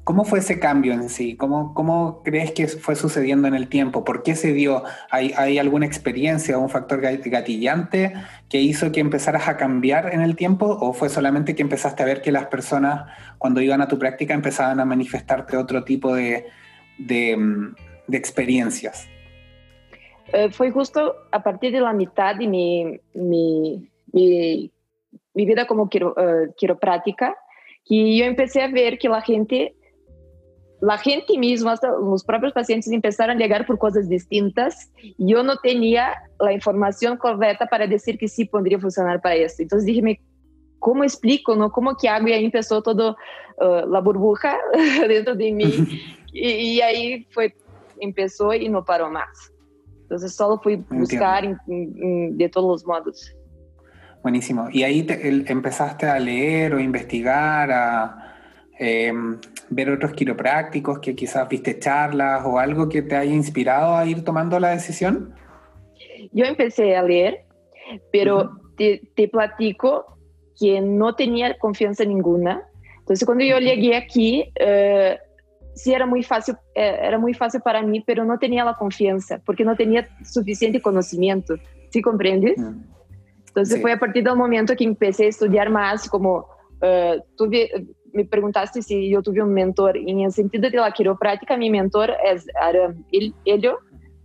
cómo 0.03 0.25
fue 0.25 0.39
ese 0.39 0.59
cambio 0.59 0.93
en 0.93 1.09
sí? 1.09 1.35
¿Cómo, 1.35 1.73
cómo 1.73 2.21
crees 2.23 2.51
que 2.51 2.67
fue 2.67 2.95
sucediendo 2.95 3.47
en 3.47 3.55
el 3.55 3.69
tiempo? 3.69 4.03
¿Por 4.03 4.21
qué 4.21 4.35
se 4.35 4.53
dio? 4.53 4.83
¿Hay, 5.09 5.33
hay 5.37 5.57
alguna 5.57 5.85
experiencia 5.85 6.57
o 6.57 6.61
un 6.61 6.69
factor 6.69 7.01
gatillante 7.01 8.13
que 8.49 8.61
hizo 8.61 8.91
que 8.91 8.99
empezaras 8.99 9.47
a 9.47 9.57
cambiar 9.57 10.13
en 10.13 10.21
el 10.21 10.35
tiempo? 10.35 10.67
¿O 10.67 10.93
fue 10.93 11.09
solamente 11.09 11.55
que 11.55 11.63
empezaste 11.63 12.03
a 12.03 12.05
ver 12.05 12.21
que 12.21 12.31
las 12.31 12.47
personas 12.47 13.09
cuando 13.37 13.61
iban 13.61 13.81
a 13.81 13.87
tu 13.87 13.97
práctica 13.97 14.33
empezaban 14.33 14.79
a 14.79 14.85
manifestarte 14.85 15.57
otro 15.57 15.83
tipo 15.83 16.13
de, 16.13 16.45
de, 16.97 17.37
de 18.07 18.17
experiencias? 18.17 19.07
Uh, 20.33 20.49
fue 20.51 20.71
justo 20.71 21.15
a 21.31 21.41
partir 21.41 21.71
de 21.71 21.79
la 21.79 21.93
mitad 21.93 22.35
de 22.35 22.47
mi, 22.47 22.99
mi 25.35 25.45
vida 25.45 25.67
como 25.67 25.89
quiro, 25.89 26.15
uh, 26.17 26.51
quiroprática 26.57 27.35
que 27.85 28.17
yo 28.17 28.25
empecé 28.25 28.61
a 28.61 28.67
ver 28.67 28.97
que 28.97 29.07
la 29.07 29.21
gente, 29.21 29.75
la 30.81 30.97
gente 30.97 31.37
misma, 31.37 31.73
hasta 31.73 31.89
los 31.89 32.23
propios 32.23 32.51
pacientes 32.51 32.91
empezaron 32.91 33.37
a 33.37 33.39
llegar 33.39 33.65
por 33.65 33.77
cosas 33.77 34.09
distintas. 34.09 34.91
Yo 35.17 35.43
no 35.43 35.57
tenía 35.57 36.15
la 36.39 36.51
información 36.51 37.17
correcta 37.17 37.67
para 37.67 37.85
decir 37.85 38.17
que 38.17 38.27
sí 38.27 38.45
podría 38.45 38.79
funcionar 38.79 39.21
para 39.21 39.35
esto. 39.35 39.61
Entonces 39.61 39.85
dije, 39.85 40.19
¿cómo 40.79 41.03
explico? 41.03 41.55
No? 41.55 41.71
¿Cómo 41.71 41.95
que 41.95 42.09
hago? 42.09 42.27
Y 42.27 42.33
ahí 42.33 42.45
empezó 42.45 42.81
toda 42.81 43.11
uh, 43.11 43.87
la 43.87 44.01
burbuja 44.01 44.57
dentro 45.07 45.35
de 45.35 45.51
mí. 45.51 45.71
y, 46.33 46.49
y, 46.49 46.81
ahí 46.81 47.27
fue, 47.31 47.55
empezó 47.99 48.51
y 48.53 48.67
no 48.67 48.83
paró 48.83 49.11
más. 49.11 49.53
Entonces 50.01 50.35
solo 50.35 50.59
fui 50.61 50.75
buscar 50.89 51.45
en, 51.45 51.57
en, 51.67 52.37
de 52.37 52.49
todos 52.49 52.67
los 52.67 52.85
modos. 52.85 53.31
Buenísimo. 54.25 54.69
¿Y 54.71 54.81
ahí 54.81 55.03
te, 55.03 55.27
el, 55.27 55.45
empezaste 55.47 56.07
a 56.07 56.17
leer 56.17 56.73
o 56.73 56.79
investigar, 56.79 57.69
a 57.71 58.35
eh, 58.79 59.13
ver 59.69 59.91
otros 59.91 60.13
quiroprácticos 60.13 60.97
que 60.97 61.13
quizás 61.13 61.47
viste 61.47 61.77
charlas 61.77 62.41
o 62.43 62.57
algo 62.57 62.89
que 62.89 63.03
te 63.03 63.15
haya 63.15 63.35
inspirado 63.35 63.95
a 63.95 64.03
ir 64.07 64.23
tomando 64.23 64.59
la 64.59 64.71
decisión? 64.71 65.35
Yo 66.31 66.43
empecé 66.45 66.95
a 66.95 67.03
leer, 67.03 67.45
pero 68.11 68.37
uh 68.37 68.43
-huh. 68.45 68.75
te, 68.75 69.01
te, 69.15 69.27
platico 69.27 70.17
que 70.59 70.81
no 70.81 71.13
tenía 71.13 71.55
confianza 71.59 72.03
ninguna. 72.03 72.63
Entonces, 73.01 73.27
cuando 73.27 73.43
yo 73.45 73.59
llegué 73.59 73.95
aquí, 73.95 74.51
eh, 74.55 75.19
sí 75.75 75.93
era 75.93 76.07
muy 76.07 76.23
fácil, 76.23 76.55
eh, 76.73 76.97
era 76.99 77.19
muy 77.19 77.35
fácil 77.35 77.61
para 77.61 77.83
mí, 77.83 78.03
pero 78.03 78.25
no 78.25 78.39
tenía 78.39 78.65
la 78.65 78.73
confianza, 78.73 79.39
porque 79.45 79.63
no 79.63 79.75
tenía 79.75 80.09
suficiente 80.23 80.81
conocimiento. 80.81 81.57
¿Sí 81.91 82.01
comprendes? 82.01 82.57
-huh. 82.57 82.94
Entonces 83.55 83.75
sí. 83.75 83.81
fue 83.81 83.93
a 83.93 83.97
partir 83.97 84.21
del 84.21 84.35
momento 84.35 84.75
que 84.75 84.83
empecé 84.83 85.27
a 85.27 85.29
estudiar 85.29 85.69
más, 85.69 86.09
como 86.09 86.45
uh, 86.81 87.21
tuve, 87.37 87.69
me 88.11 88.25
preguntaste 88.25 88.81
si 88.81 89.09
yo 89.09 89.21
tuve 89.21 89.41
un 89.41 89.53
mentor, 89.53 89.95
y 89.95 90.11
en 90.11 90.19
el 90.19 90.31
sentido 90.33 90.69
de 90.69 90.75
la 90.75 90.91
quiropráctica, 90.91 91.55
mi 91.55 91.69
mentor 91.69 92.11
es 92.25 92.45
era 92.69 92.93
Helio. 93.45 93.79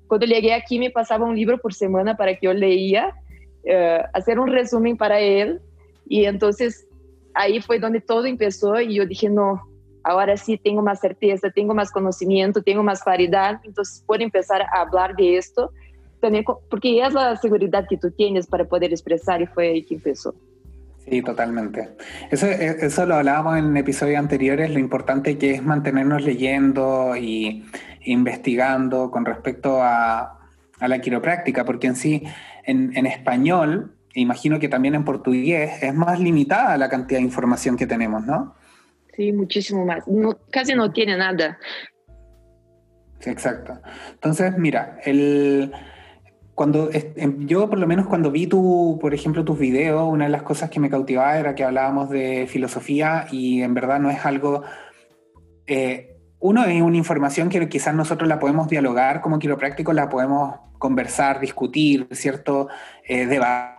Cuando 0.09 0.27
llegué 0.27 0.53
aquí 0.53 0.81
me 0.81 0.91
pasaba 0.91 1.27
un 1.27 1.37
libro 1.37 1.59
por 1.59 1.73
semana 1.73 2.17
para 2.17 2.33
que 2.35 2.47
yo 2.47 2.53
leía, 2.53 3.15
uh, 3.65 4.03
hacer 4.15 4.41
un 4.41 4.49
resumen 4.49 4.97
para 4.97 5.21
él, 5.21 5.61
y 6.09 6.25
entonces 6.25 6.89
ahí 7.35 7.61
fue 7.61 7.79
donde 7.79 8.01
todo 8.01 8.25
empezó 8.25 8.81
y 8.81 8.97
yo 8.97 9.07
dije, 9.07 9.31
no, 9.31 9.63
ahora 10.03 10.37
sí 10.37 10.59
tengo 10.59 10.83
más 10.83 10.99
certeza, 10.99 11.51
tengo 11.51 11.73
más 11.73 11.93
conocimiento, 11.93 12.65
tengo 12.65 12.83
más 12.83 13.01
claridad, 13.01 13.61
entonces 13.63 14.03
puedo 14.09 14.25
empezar 14.25 14.63
a 14.63 14.81
hablar 14.81 15.15
de 15.15 15.37
esto 15.37 15.71
también, 16.21 16.45
porque 16.45 17.00
es 17.00 17.12
la 17.12 17.37
seguridad 17.37 17.87
que 17.89 17.97
tú 17.97 18.11
tienes 18.11 18.47
para 18.47 18.65
poder 18.65 18.91
expresar 18.91 19.43
y 19.43 19.47
fue 19.47 19.69
ahí 19.69 19.83
que 19.83 19.95
empezó. 19.95 20.35
Sí, 20.99 21.23
totalmente. 21.23 21.89
Eso, 22.31 22.47
eso 22.47 23.07
lo 23.07 23.17
hablábamos 23.17 23.59
en 23.59 23.77
episodios 23.77 24.19
anteriores, 24.19 24.71
lo 24.71 24.79
importante 24.79 25.39
que 25.39 25.55
es 25.55 25.62
mantenernos 25.62 26.23
leyendo 26.23 27.17
y 27.17 27.65
investigando 28.05 29.11
con 29.11 29.25
respecto 29.25 29.83
a, 29.83 30.39
a 30.79 30.89
la 30.89 31.00
quiropráctica, 31.00 31.65
porque 31.65 31.89
en 31.89 31.97
sí, 31.97 32.23
en, 32.65 32.97
en 32.97 33.07
español, 33.07 33.95
imagino 34.15 34.59
que 34.59 34.69
también 34.69 34.95
en 34.95 35.05
portugués, 35.05 35.83
es 35.83 35.95
más 35.95 36.21
limitada 36.21 36.77
la 36.77 36.89
cantidad 36.89 37.19
de 37.19 37.25
información 37.25 37.77
que 37.77 37.87
tenemos, 37.87 38.25
¿no? 38.25 38.55
Sí, 39.15 39.33
muchísimo 39.33 39.85
más. 39.85 40.07
No, 40.07 40.39
casi 40.50 40.75
no 40.75 40.93
tiene 40.93 41.17
nada. 41.17 41.59
Sí, 43.19 43.31
exacto. 43.31 43.79
Entonces, 44.15 44.57
mira, 44.57 44.99
el, 45.05 45.73
em, 46.62 47.47
yo 47.47 47.71
por 47.71 47.79
lo 47.79 47.87
menos 47.87 48.07
cuando 48.07 48.31
vi 48.31 48.47
tu, 48.47 48.99
por 49.00 49.14
ejemplo, 49.14 49.45
tus 49.45 49.59
videos, 49.59 50.07
una 50.07 50.25
de 50.25 50.31
las 50.31 50.43
cosas 50.43 50.69
que 50.69 50.81
me 50.81 50.90
cautivaba 50.90 51.38
era 51.38 51.55
que 51.55 51.64
hablábamos 51.64 52.11
de 52.11 52.47
filosofía 52.49 53.26
y 53.31 53.62
en 53.62 53.73
verdad 53.73 53.99
no 53.99 54.11
es 54.11 54.26
algo, 54.26 54.62
eh, 55.67 56.17
uno 56.38 56.64
es 56.64 56.83
una 56.83 56.97
información 56.97 57.49
que 57.49 57.69
quizás 57.69 57.95
nosotros 57.95 58.29
la 58.29 58.38
podemos 58.38 58.69
dialogar 58.69 59.21
como 59.21 59.38
quiroprácticos, 59.38 59.95
la 59.95 60.09
podemos 60.09 60.57
conversar, 60.79 61.40
discutir, 61.40 62.09
¿cierto? 62.11 62.69
Eh, 63.07 63.26
debatir, 63.26 63.76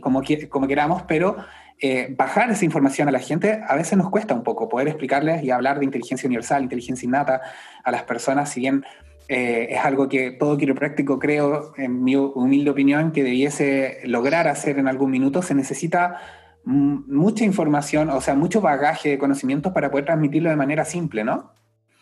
como, 0.00 0.22
como 0.48 0.66
queramos, 0.66 1.02
pero 1.02 1.36
eh, 1.80 2.08
bajar 2.16 2.50
esa 2.50 2.64
información 2.64 3.08
a 3.08 3.12
la 3.12 3.18
gente 3.18 3.60
a 3.66 3.74
veces 3.74 3.98
nos 3.98 4.10
cuesta 4.10 4.32
un 4.32 4.42
poco, 4.42 4.68
poder 4.68 4.88
explicarles 4.88 5.42
y 5.42 5.50
hablar 5.50 5.78
de 5.78 5.84
inteligencia 5.84 6.26
universal, 6.26 6.62
inteligencia 6.62 7.06
innata 7.06 7.42
a 7.82 7.90
las 7.90 8.04
personas, 8.04 8.50
si 8.50 8.60
bien 8.60 8.84
eh, 9.28 9.68
es 9.70 9.78
algo 9.84 10.08
que 10.08 10.32
todo 10.32 10.58
quiropráctico 10.58 11.18
creo, 11.18 11.72
en 11.76 12.04
mi 12.04 12.16
humilde 12.16 12.70
opinión, 12.70 13.12
que 13.12 13.22
debiese 13.22 14.00
lograr 14.04 14.48
hacer 14.48 14.78
en 14.78 14.88
algún 14.88 15.10
minuto. 15.10 15.42
Se 15.42 15.54
necesita 15.54 16.20
mucha 16.64 17.44
información, 17.44 18.10
o 18.10 18.20
sea, 18.20 18.34
mucho 18.34 18.60
bagaje 18.60 19.10
de 19.10 19.18
conocimientos 19.18 19.72
para 19.72 19.90
poder 19.90 20.06
transmitirlo 20.06 20.50
de 20.50 20.56
manera 20.56 20.84
simple, 20.84 21.24
¿no? 21.24 21.50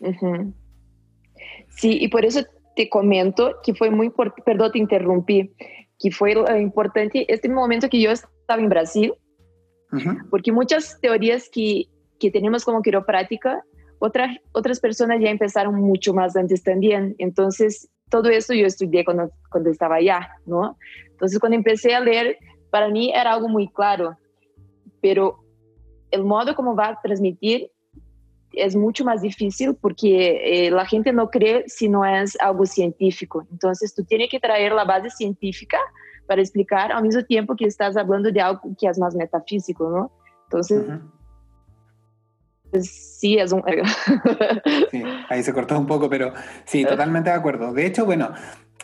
Uh 0.01 0.13
-huh. 0.13 0.53
Sí, 1.69 1.99
y 2.01 2.09
por 2.09 2.25
eso 2.25 2.43
te 2.77 2.89
comento 2.89 3.57
que 3.65 3.75
fue 3.75 3.91
muy, 3.91 4.13
perdón, 4.45 4.73
te 4.73 4.79
interrumpí, 4.79 5.53
que 5.99 6.11
fue 6.11 6.35
importante 6.61 7.25
este 7.33 7.49
momento 7.49 7.89
que 7.89 8.01
yo 8.01 8.11
estaba 8.11 8.61
en 8.61 8.69
Brasil, 8.69 9.15
uh 9.93 9.97
-huh. 9.97 10.29
porque 10.31 10.53
muchas 10.53 11.01
teorías 11.01 11.49
que, 11.53 11.87
que 12.19 12.31
tenemos 12.31 12.65
como 12.65 12.83
quiroprática 12.83 13.63
otras, 14.05 14.37
otras 14.51 14.81
personas 14.81 15.21
ya 15.21 15.31
empezaron 15.31 15.77
mucho 15.77 16.13
más 16.13 16.35
antes 16.35 16.65
también. 16.65 17.15
Entonces, 17.19 17.89
todo 18.11 18.31
eso 18.31 18.53
yo 18.53 18.67
estudié 18.67 19.05
cuando, 19.05 19.31
cuando 19.49 19.71
estaba 19.71 19.97
allá, 19.97 20.29
¿no? 20.45 20.77
Entonces, 21.13 21.39
cuando 21.39 21.55
empecé 21.57 21.95
a 21.95 22.01
leer, 22.01 22.37
para 22.71 22.89
mí 22.89 23.13
era 23.15 23.33
algo 23.33 23.49
muy 23.49 23.69
claro, 23.69 24.17
pero 25.01 25.39
el 26.11 26.25
modo 26.25 26.57
como 26.57 26.75
va 26.75 26.89
a 26.89 27.01
transmitir 27.01 27.71
es 28.55 28.75
mucho 28.75 29.05
más 29.05 29.23
difícil 29.23 29.77
porque 29.81 30.67
eh, 30.67 30.71
la 30.73 30.85
gente 30.85 31.13
no 31.13 31.31
cree 31.31 31.63
si 31.69 31.89
no 31.89 32.05
es 32.05 32.37
algo 32.41 32.67
científico. 32.67 33.47
Entonces, 33.53 33.95
tú 33.95 34.03
tienes 34.03 34.31
que 34.31 34.41
traer 34.41 34.73
la 34.73 34.85
base 34.85 35.11
científica 35.11 35.79
para 36.27 36.43
explicar 36.43 36.91
al 36.91 37.05
mismo 37.05 37.23
tiempo 37.23 37.55
que 37.55 37.67
estás 37.67 37.97
hablando 37.97 38.33
de 38.33 38.41
algo 38.41 38.63
que 38.77 38.89
es 38.89 38.99
más 38.99 39.15
metafísico, 39.15 39.89
¿no? 39.89 40.11
Entonces, 40.47 40.83
sí 42.81 43.39
es 43.39 43.53
un... 43.53 43.63
sí, 44.91 45.03
ahí 45.29 45.43
se 45.43 45.53
cortó 45.53 45.79
un 45.79 45.87
poco, 45.87 46.09
pero 46.09 46.33
sí, 46.65 46.85
totalmente 46.85 47.31
de 47.31 47.37
acuerdo. 47.37 47.73
De 47.73 47.87
hecho, 47.87 48.05
bueno, 48.05 48.33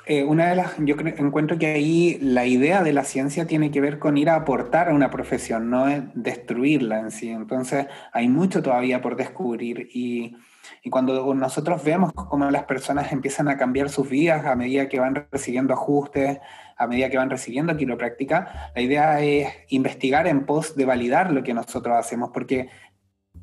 eh, 0.06 0.24
una 0.24 0.48
de 0.48 0.56
las, 0.56 0.72
yo 0.78 0.96
encuentro 0.98 1.58
que 1.58 1.66
ahí 1.66 2.18
la 2.22 2.46
idea 2.46 2.82
de 2.82 2.94
la 2.94 3.04
ciencia 3.04 3.46
tiene 3.46 3.70
que 3.70 3.82
ver 3.82 3.98
con 3.98 4.16
ir 4.16 4.30
a 4.30 4.36
aportar 4.36 4.88
a 4.88 4.94
una 4.94 5.10
profesión, 5.10 5.68
no 5.68 5.86
es 5.86 6.02
destruirla 6.14 7.00
en 7.00 7.10
sí. 7.10 7.28
Entonces, 7.28 7.86
hay 8.12 8.28
mucho 8.28 8.62
todavía 8.62 9.02
por 9.02 9.16
descubrir 9.16 9.90
y, 9.92 10.34
y 10.82 10.88
cuando 10.88 11.34
nosotros 11.34 11.84
vemos 11.84 12.12
cómo 12.14 12.50
las 12.50 12.64
personas 12.64 13.12
empiezan 13.12 13.48
a 13.48 13.58
cambiar 13.58 13.90
sus 13.90 14.08
vidas 14.08 14.46
a 14.46 14.56
medida 14.56 14.88
que 14.88 14.98
van 14.98 15.26
recibiendo 15.30 15.74
ajustes, 15.74 16.38
a 16.78 16.86
medida 16.86 17.10
que 17.10 17.18
van 17.18 17.28
recibiendo 17.28 17.76
quiropráctica, 17.76 18.70
la 18.74 18.80
idea 18.80 19.20
es 19.20 19.48
investigar 19.68 20.26
en 20.26 20.46
pos 20.46 20.76
de 20.76 20.86
validar 20.86 21.32
lo 21.32 21.42
que 21.42 21.52
nosotros 21.52 21.96
hacemos, 21.98 22.30
porque 22.32 22.70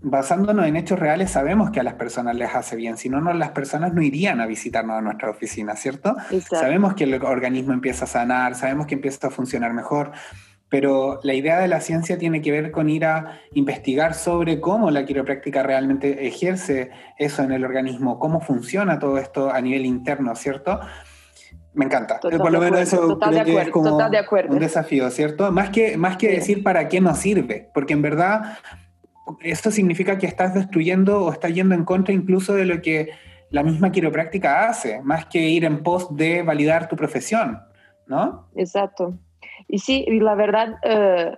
basándonos 0.07 0.67
en 0.67 0.75
hechos 0.75 0.99
reales, 0.99 1.31
sabemos 1.31 1.71
que 1.71 1.79
a 1.79 1.83
las 1.83 1.95
personas 1.95 2.35
les 2.35 2.53
hace 2.53 2.75
bien, 2.75 2.95
si 2.95 3.09
no, 3.09 3.21
no 3.21 3.33
las 3.33 3.49
personas 3.49 3.91
no 3.91 4.03
irían 4.03 4.39
a 4.39 4.45
visitarnos 4.45 4.97
a 4.97 5.01
nuestra 5.01 5.31
oficina, 5.31 5.75
¿cierto? 5.75 6.15
Sabemos 6.47 6.93
que 6.93 7.05
el 7.05 7.23
organismo 7.23 7.73
empieza 7.73 8.05
a 8.05 8.07
sanar, 8.07 8.53
sabemos 8.53 8.85
que 8.85 8.93
empieza 8.93 9.27
a 9.27 9.29
funcionar 9.31 9.73
mejor, 9.73 10.11
pero 10.69 11.19
la 11.23 11.33
idea 11.33 11.57
de 11.57 11.67
la 11.67 11.81
ciencia 11.81 12.19
tiene 12.19 12.43
que 12.43 12.51
ver 12.51 12.71
con 12.71 12.87
ir 12.87 13.03
a 13.03 13.39
investigar 13.53 14.13
sobre 14.13 14.61
cómo 14.61 14.91
la 14.91 15.05
quiropráctica 15.05 15.63
realmente 15.63 16.27
ejerce 16.27 16.91
eso 17.17 17.41
en 17.41 17.51
el 17.51 17.65
organismo, 17.65 18.19
cómo 18.19 18.41
funciona 18.41 18.99
todo 18.99 19.17
esto 19.17 19.49
a 19.49 19.59
nivel 19.59 19.87
interno, 19.87 20.35
¿cierto? 20.35 20.81
Me 21.73 21.85
encanta. 21.85 22.19
Por 22.19 22.51
lo 22.51 22.59
menos 22.59 22.79
eso 22.79 23.17
creo 23.17 23.43
que 23.43 23.59
es 23.59 23.69
como 23.69 23.97
un 23.97 24.59
desafío, 24.59 25.09
¿cierto? 25.09 25.51
Más 25.51 25.71
que, 25.71 25.97
más 25.97 26.15
que 26.15 26.29
decir 26.29 26.61
para 26.61 26.89
qué 26.89 27.01
nos 27.01 27.17
sirve, 27.17 27.71
porque 27.73 27.93
en 27.93 28.03
verdad 28.03 28.59
esto 29.41 29.71
significa 29.71 30.17
que 30.17 30.27
estás 30.27 30.53
destruyendo 30.53 31.23
o 31.23 31.31
estás 31.31 31.53
yendo 31.53 31.75
en 31.75 31.85
contra 31.85 32.13
incluso 32.13 32.53
de 32.53 32.65
lo 32.65 32.81
que 32.81 33.09
la 33.49 33.63
misma 33.63 33.91
quiropráctica 33.91 34.67
hace, 34.67 35.01
más 35.01 35.25
que 35.25 35.39
ir 35.39 35.65
en 35.65 35.83
pos 35.83 36.15
de 36.15 36.43
validar 36.43 36.89
tu 36.89 36.95
profesión, 36.95 37.59
¿no? 38.07 38.47
Exacto. 38.55 39.17
Y 39.67 39.79
sí, 39.79 40.05
la 40.19 40.35
verdad 40.35 40.75
eh, 40.83 41.31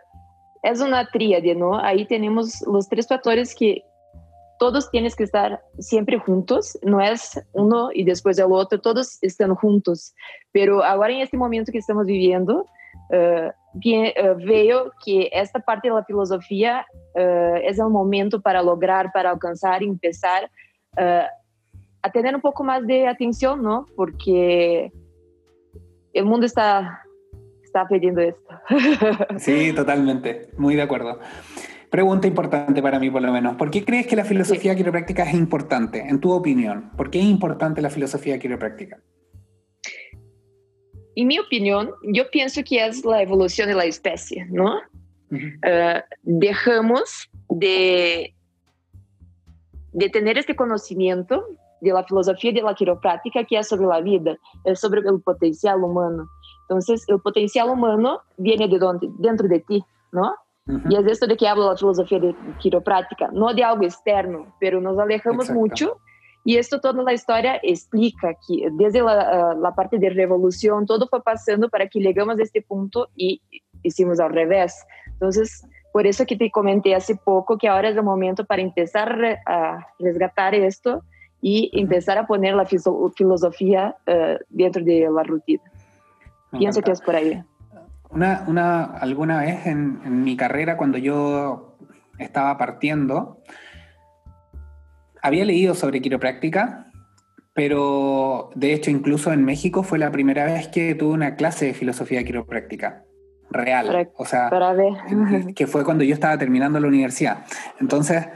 es 0.64 0.82
una 0.82 1.08
tríade, 1.08 1.54
¿no? 1.56 1.78
Ahí 1.78 2.06
tenemos 2.06 2.62
los 2.66 2.90
tres 2.90 3.08
factores 3.08 3.56
que 3.56 3.84
todos 4.60 4.90
tienes 4.90 5.16
que 5.16 5.24
estar 5.24 5.62
siempre 5.78 6.18
juntos, 6.18 6.78
no 6.82 7.00
es 7.00 7.40
uno 7.54 7.90
y 7.94 8.04
después 8.04 8.40
el 8.40 8.52
otro, 8.52 8.82
todos 8.82 9.20
están 9.22 9.54
juntos. 9.56 10.14
Pero 10.52 10.84
ahora 10.84 11.14
en 11.14 11.22
este 11.22 11.38
momento 11.38 11.72
que 11.72 11.78
estamos 11.78 12.06
viviendo, 12.06 12.66
veo 13.10 14.92
que 15.04 15.30
esta 15.32 15.60
parte 15.60 15.90
de 15.90 15.96
la 15.96 16.04
filosofía 16.04 16.86
es 17.16 17.80
el 17.80 17.90
momento 17.90 18.42
para 18.42 18.62
lograr, 18.62 19.12
para 19.12 19.32
alcanzar, 19.32 19.84
empezar 19.84 20.50
a 20.98 22.12
tener 22.12 22.36
un 22.36 22.42
poco 22.42 22.64
más 22.64 22.86
de 22.86 23.08
atención, 23.08 23.62
¿no? 23.62 23.86
Porque 23.96 24.92
el 26.14 26.26
mundo 26.26 26.46
está, 26.46 27.04
está 27.64 27.88
pidiendo 27.88 28.22
esto. 28.22 28.42
Sí, 29.38 29.74
totalmente, 29.74 30.50
muy 30.58 30.76
de 30.76 30.82
acuerdo. 30.82 31.20
Pregunta 31.90 32.28
importante 32.28 32.82
para 32.82 33.00
mí, 33.00 33.10
por 33.10 33.22
lo 33.22 33.32
menos. 33.32 33.56
¿Por 33.56 33.72
qué 33.72 33.86
crees 33.86 34.08
que 34.08 34.16
la 34.16 34.26
filosofía 34.26 34.76
quiropráctica 34.76 35.24
es 35.24 35.34
importante, 35.34 36.00
en 36.00 36.20
tu 36.20 36.32
opinión? 36.32 36.92
¿Por 36.98 37.10
qué 37.10 37.20
es 37.20 37.26
importante 37.26 37.82
la 37.82 37.90
filosofía 37.90 38.40
quiropráctica? 38.40 39.00
En 41.20 41.26
mi 41.26 41.40
opinión, 41.40 41.92
yo 42.04 42.30
pienso 42.30 42.62
que 42.64 42.86
es 42.86 43.04
la 43.04 43.24
evolución 43.24 43.68
de 43.70 43.74
la 43.74 43.86
especie, 43.86 44.46
¿no? 44.52 44.80
Eh, 45.32 46.04
dejamos 46.22 47.28
de, 47.50 48.36
de 49.94 50.10
tener 50.10 50.38
este 50.38 50.56
conocimiento 50.56 51.44
de 51.82 51.92
la 51.92 52.04
filosofía 52.04 52.52
de 52.52 52.62
la 52.62 52.76
quiropráctica 52.76 53.44
que 53.46 53.58
es 53.58 53.68
sobre 53.68 53.88
la 53.88 54.00
vida, 54.00 54.38
es 54.64 54.80
sobre 54.80 55.00
el 55.00 55.20
potencial 55.22 55.84
humano. 55.84 56.28
Entonces, 56.70 57.04
el 57.08 57.20
potencial 57.20 57.72
humano 57.72 58.22
viene 58.38 58.68
de 58.68 58.78
dónde? 58.78 59.08
Dentro 59.18 59.48
de 59.48 59.60
ti, 59.62 59.84
¿no? 60.12 60.36
Y 60.88 60.98
es 60.98 61.08
esto 61.08 61.26
de 61.26 61.36
que 61.36 61.48
hablo 61.48 61.72
la 61.72 61.78
filosofía 61.78 62.20
de 62.20 62.36
quiropráctica, 62.60 63.30
no 63.34 63.52
de 63.56 63.64
algo 63.64 63.86
externo, 63.86 64.54
pero 64.60 64.80
nos 64.80 65.00
alejamos 65.00 65.50
mucho 65.50 65.98
y 66.48 66.56
esto 66.56 66.80
toda 66.80 67.04
la 67.04 67.12
historia 67.12 67.60
explica 67.62 68.34
que 68.48 68.70
desde 68.72 69.02
la, 69.02 69.54
uh, 69.54 69.62
la, 69.62 69.76
parte 69.76 70.00
de 70.00 70.10
revolución 70.10 70.86
todo 70.86 71.06
fue 71.10 71.22
pasando 71.22 71.68
para 71.68 71.90
que 71.90 72.00
llegamos 72.00 72.40
a 72.40 72.44
este 72.44 72.62
punto 72.62 73.10
y 73.18 73.42
hicimos 73.84 74.18
al 74.22 74.32
revés. 74.32 74.74
Entonces, 75.08 75.68
por 75.92 76.08
eso 76.08 76.26
que 76.26 76.38
te 76.38 76.50
comenté 76.50 76.96
hace 76.96 77.18
poco 77.18 77.58
que 77.58 77.68
ahora 77.68 77.90
es 77.90 77.98
el 77.98 78.04
momento 78.04 78.46
para 78.46 78.62
empezar 78.62 79.42
a 79.46 79.88
resgatar 80.00 80.56
esto 80.56 81.04
y 81.42 81.70
empezar 81.74 82.18
a 82.18 82.26
poner 82.26 82.56
la 82.56 82.64
filosofía 82.66 83.98
uh, 84.08 84.42
dentro 84.48 84.82
de 84.86 85.10
la 85.14 85.24
rutina. 85.24 85.64
Me 86.54 86.60
Pienso 86.60 86.80
encanta. 86.80 86.86
que 86.86 86.92
es 86.94 87.02
por 87.02 87.16
ahí. 87.18 87.44
Una, 88.10 88.46
una, 88.48 88.86
alguna 88.86 89.42
vez 89.42 89.66
en, 89.66 90.00
en 90.06 90.24
mi 90.24 90.38
carrera, 90.38 90.78
cuando 90.78 90.98
yo 90.98 91.76
estaba 92.18 92.58
partiendo, 92.58 93.42
había 95.22 95.46
leído 95.46 95.76
sobre 95.76 96.02
quiropráctica, 96.02 96.92
pero 97.54 98.52
de 98.56 98.74
hecho 98.74 98.92
incluso 98.92 99.34
en 99.34 99.44
México 99.44 99.84
fue 99.84 99.98
la 99.98 100.12
primera 100.12 100.46
vez 100.46 100.68
que 100.68 100.94
tuve 100.96 101.14
una 101.14 101.36
clase 101.36 101.66
de 101.66 101.74
filosofía 101.74 102.24
quiropráctica 102.24 103.04
real, 103.50 104.12
o 104.16 104.26
sea, 104.26 104.50
que 105.56 105.68
fue 105.68 105.84
cuando 105.84 106.04
yo 106.04 106.14
estaba 106.14 106.38
terminando 106.38 106.80
la 106.80 106.88
universidad. 106.88 107.46
Entonces, 107.80 108.28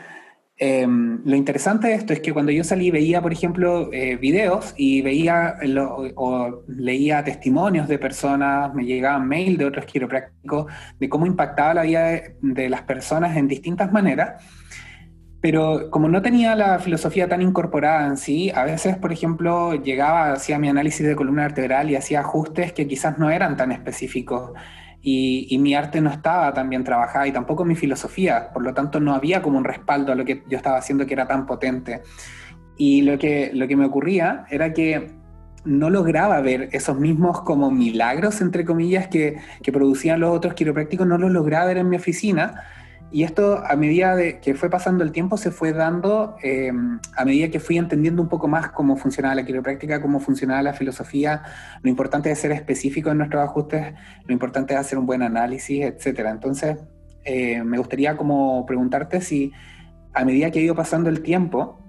em, 0.58 1.22
lo 1.26 1.36
interesante 1.36 1.90
de 1.90 1.96
esto 1.96 2.14
es 2.14 2.20
que 2.22 2.34
cuando 2.34 2.52
yo 2.52 2.64
salí 2.64 2.92
veía, 2.92 3.22
por 3.22 3.34
ejemplo, 3.34 3.92
eh, 3.92 4.16
videos 4.16 4.74
y 4.78 5.02
veía 5.02 5.56
o 6.16 6.64
leía 6.68 7.24
testimonios 7.24 7.88
de 7.88 8.00
personas, 8.00 8.74
me 8.74 8.86
llegaban 8.86 9.28
mail 9.28 9.58
de 9.58 9.66
otros 9.66 9.86
quiroprácticos 9.86 10.72
de 11.00 11.10
cómo 11.10 11.26
impactaba 11.26 11.74
la 11.74 11.84
vida 11.84 12.22
de 12.42 12.70
las 12.70 12.84
personas 12.84 13.36
en 13.38 13.48
distintas 13.48 13.92
maneras. 13.92 14.44
Pero 15.42 15.90
como 15.90 16.08
no 16.08 16.22
tenía 16.22 16.56
la 16.56 16.78
filosofía 16.78 17.28
tan 17.28 17.42
incorporada 17.42 18.06
en 18.06 18.18
sí, 18.18 18.52
a 18.54 18.64
veces, 18.64 18.96
por 18.98 19.12
ejemplo, 19.12 19.74
llegaba, 19.74 20.34
hacía 20.34 20.60
mi 20.60 20.70
análisis 20.70 21.06
de 21.06 21.16
columna 21.16 21.42
vertebral 21.44 21.90
y 21.90 21.96
hacía 21.96 22.20
ajustes 22.20 22.74
que 22.74 22.88
quizás 22.88 23.18
no 23.18 23.32
eran 23.32 23.58
tan 23.58 23.72
específicos. 23.72 24.52
Y, 25.02 25.58
mi 25.58 25.74
arte 25.74 26.00
no 26.00 26.12
estaba 26.12 26.54
tan 26.54 26.70
bien 26.70 26.84
trabajada 26.84 27.26
y 27.26 27.32
tampoco 27.32 27.66
mi 27.66 27.74
filosofía, 27.74 28.52
por 28.54 28.62
lo 28.64 28.76
tanto 28.76 29.00
no 29.00 29.16
había 29.16 29.42
como 29.42 29.58
un 29.58 29.64
respaldo 29.64 30.12
a 30.12 30.16
lo 30.16 30.24
que 30.26 30.44
yo 30.48 30.58
estaba 30.58 30.78
haciendo 30.78 31.08
que 31.08 31.14
era 31.16 31.28
tan 31.28 31.48
potente. 31.48 32.04
Y 32.78 33.02
lo 33.02 33.18
que, 33.18 33.50
lo 33.52 33.68
que 33.68 33.76
me 33.76 33.86
ocurría 33.86 34.46
era 34.52 34.74
que 34.74 35.12
no 35.66 35.90
lograba 35.90 36.40
ver 36.42 36.70
esos 36.72 37.00
mismos 37.00 37.42
como 37.42 37.72
milagros, 37.72 38.42
entre 38.42 38.64
comillas, 38.64 39.08
que, 39.08 39.38
que 39.64 39.72
producían 39.72 40.20
los 40.20 40.36
otros 40.36 40.54
quiroprácticos, 40.54 41.08
no 41.08 41.18
los 41.18 41.32
lograba 41.32 41.66
ver 41.66 41.78
en 41.78 41.90
mi 41.90 41.96
oficina 41.98 42.62
y 43.12 43.24
esto 43.24 43.62
a 43.66 43.76
medida 43.76 44.16
de 44.16 44.40
que 44.40 44.56
fue 44.56 44.70
pasando 44.70 45.04
el 45.04 45.12
tiempo 45.12 45.36
se 45.36 45.52
fue 45.52 45.74
dando, 45.74 46.38
eh, 46.42 46.72
a 47.16 47.26
medida 47.26 47.50
que 47.50 47.60
fui 47.60 47.78
entendiendo 47.78 48.22
un 48.22 48.30
poco 48.30 48.48
más 48.48 48.70
cómo 48.70 48.96
funcionaba 48.96 49.36
la 49.36 49.46
quiropráctica, 49.46 50.02
cómo 50.02 50.20
funcionaba 50.20 50.62
la 50.62 50.74
filosofía, 50.74 51.44
lo 51.82 51.90
importante 51.90 52.32
es 52.32 52.40
ser 52.40 52.52
específico 52.52 53.12
en 53.12 53.18
nuestros 53.18 53.44
ajustes, 53.44 53.94
lo 54.26 54.34
importante 54.34 54.74
es 54.74 54.80
hacer 54.80 54.98
un 54.98 55.06
buen 55.06 55.24
análisis, 55.24 55.84
etc. 55.84 56.28
Entonces, 56.30 56.78
eh, 57.26 57.64
me 57.64 57.78
gustaría 57.78 58.16
como 58.16 58.66
preguntarte 58.66 59.20
si 59.20 59.52
a 60.14 60.24
medida 60.24 60.50
que 60.50 60.60
ha 60.60 60.62
ido 60.62 60.76
pasando 60.76 61.10
el 61.10 61.22
tiempo, 61.22 61.80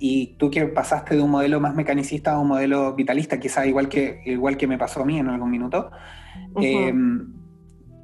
y 0.00 0.36
tú 0.38 0.50
que 0.50 0.64
pasaste 0.66 1.16
de 1.16 1.22
un 1.22 1.30
modelo 1.30 1.60
más 1.60 1.74
mecanicista 1.74 2.34
a 2.34 2.38
un 2.38 2.48
modelo 2.48 2.94
vitalista, 2.94 3.40
quizá 3.40 3.66
igual 3.66 3.88
que, 3.88 4.20
igual 4.26 4.56
que 4.56 4.66
me 4.66 4.78
pasó 4.78 5.02
a 5.02 5.04
mí 5.04 5.18
en 5.18 5.28
algún 5.28 5.50
minuto, 5.50 5.90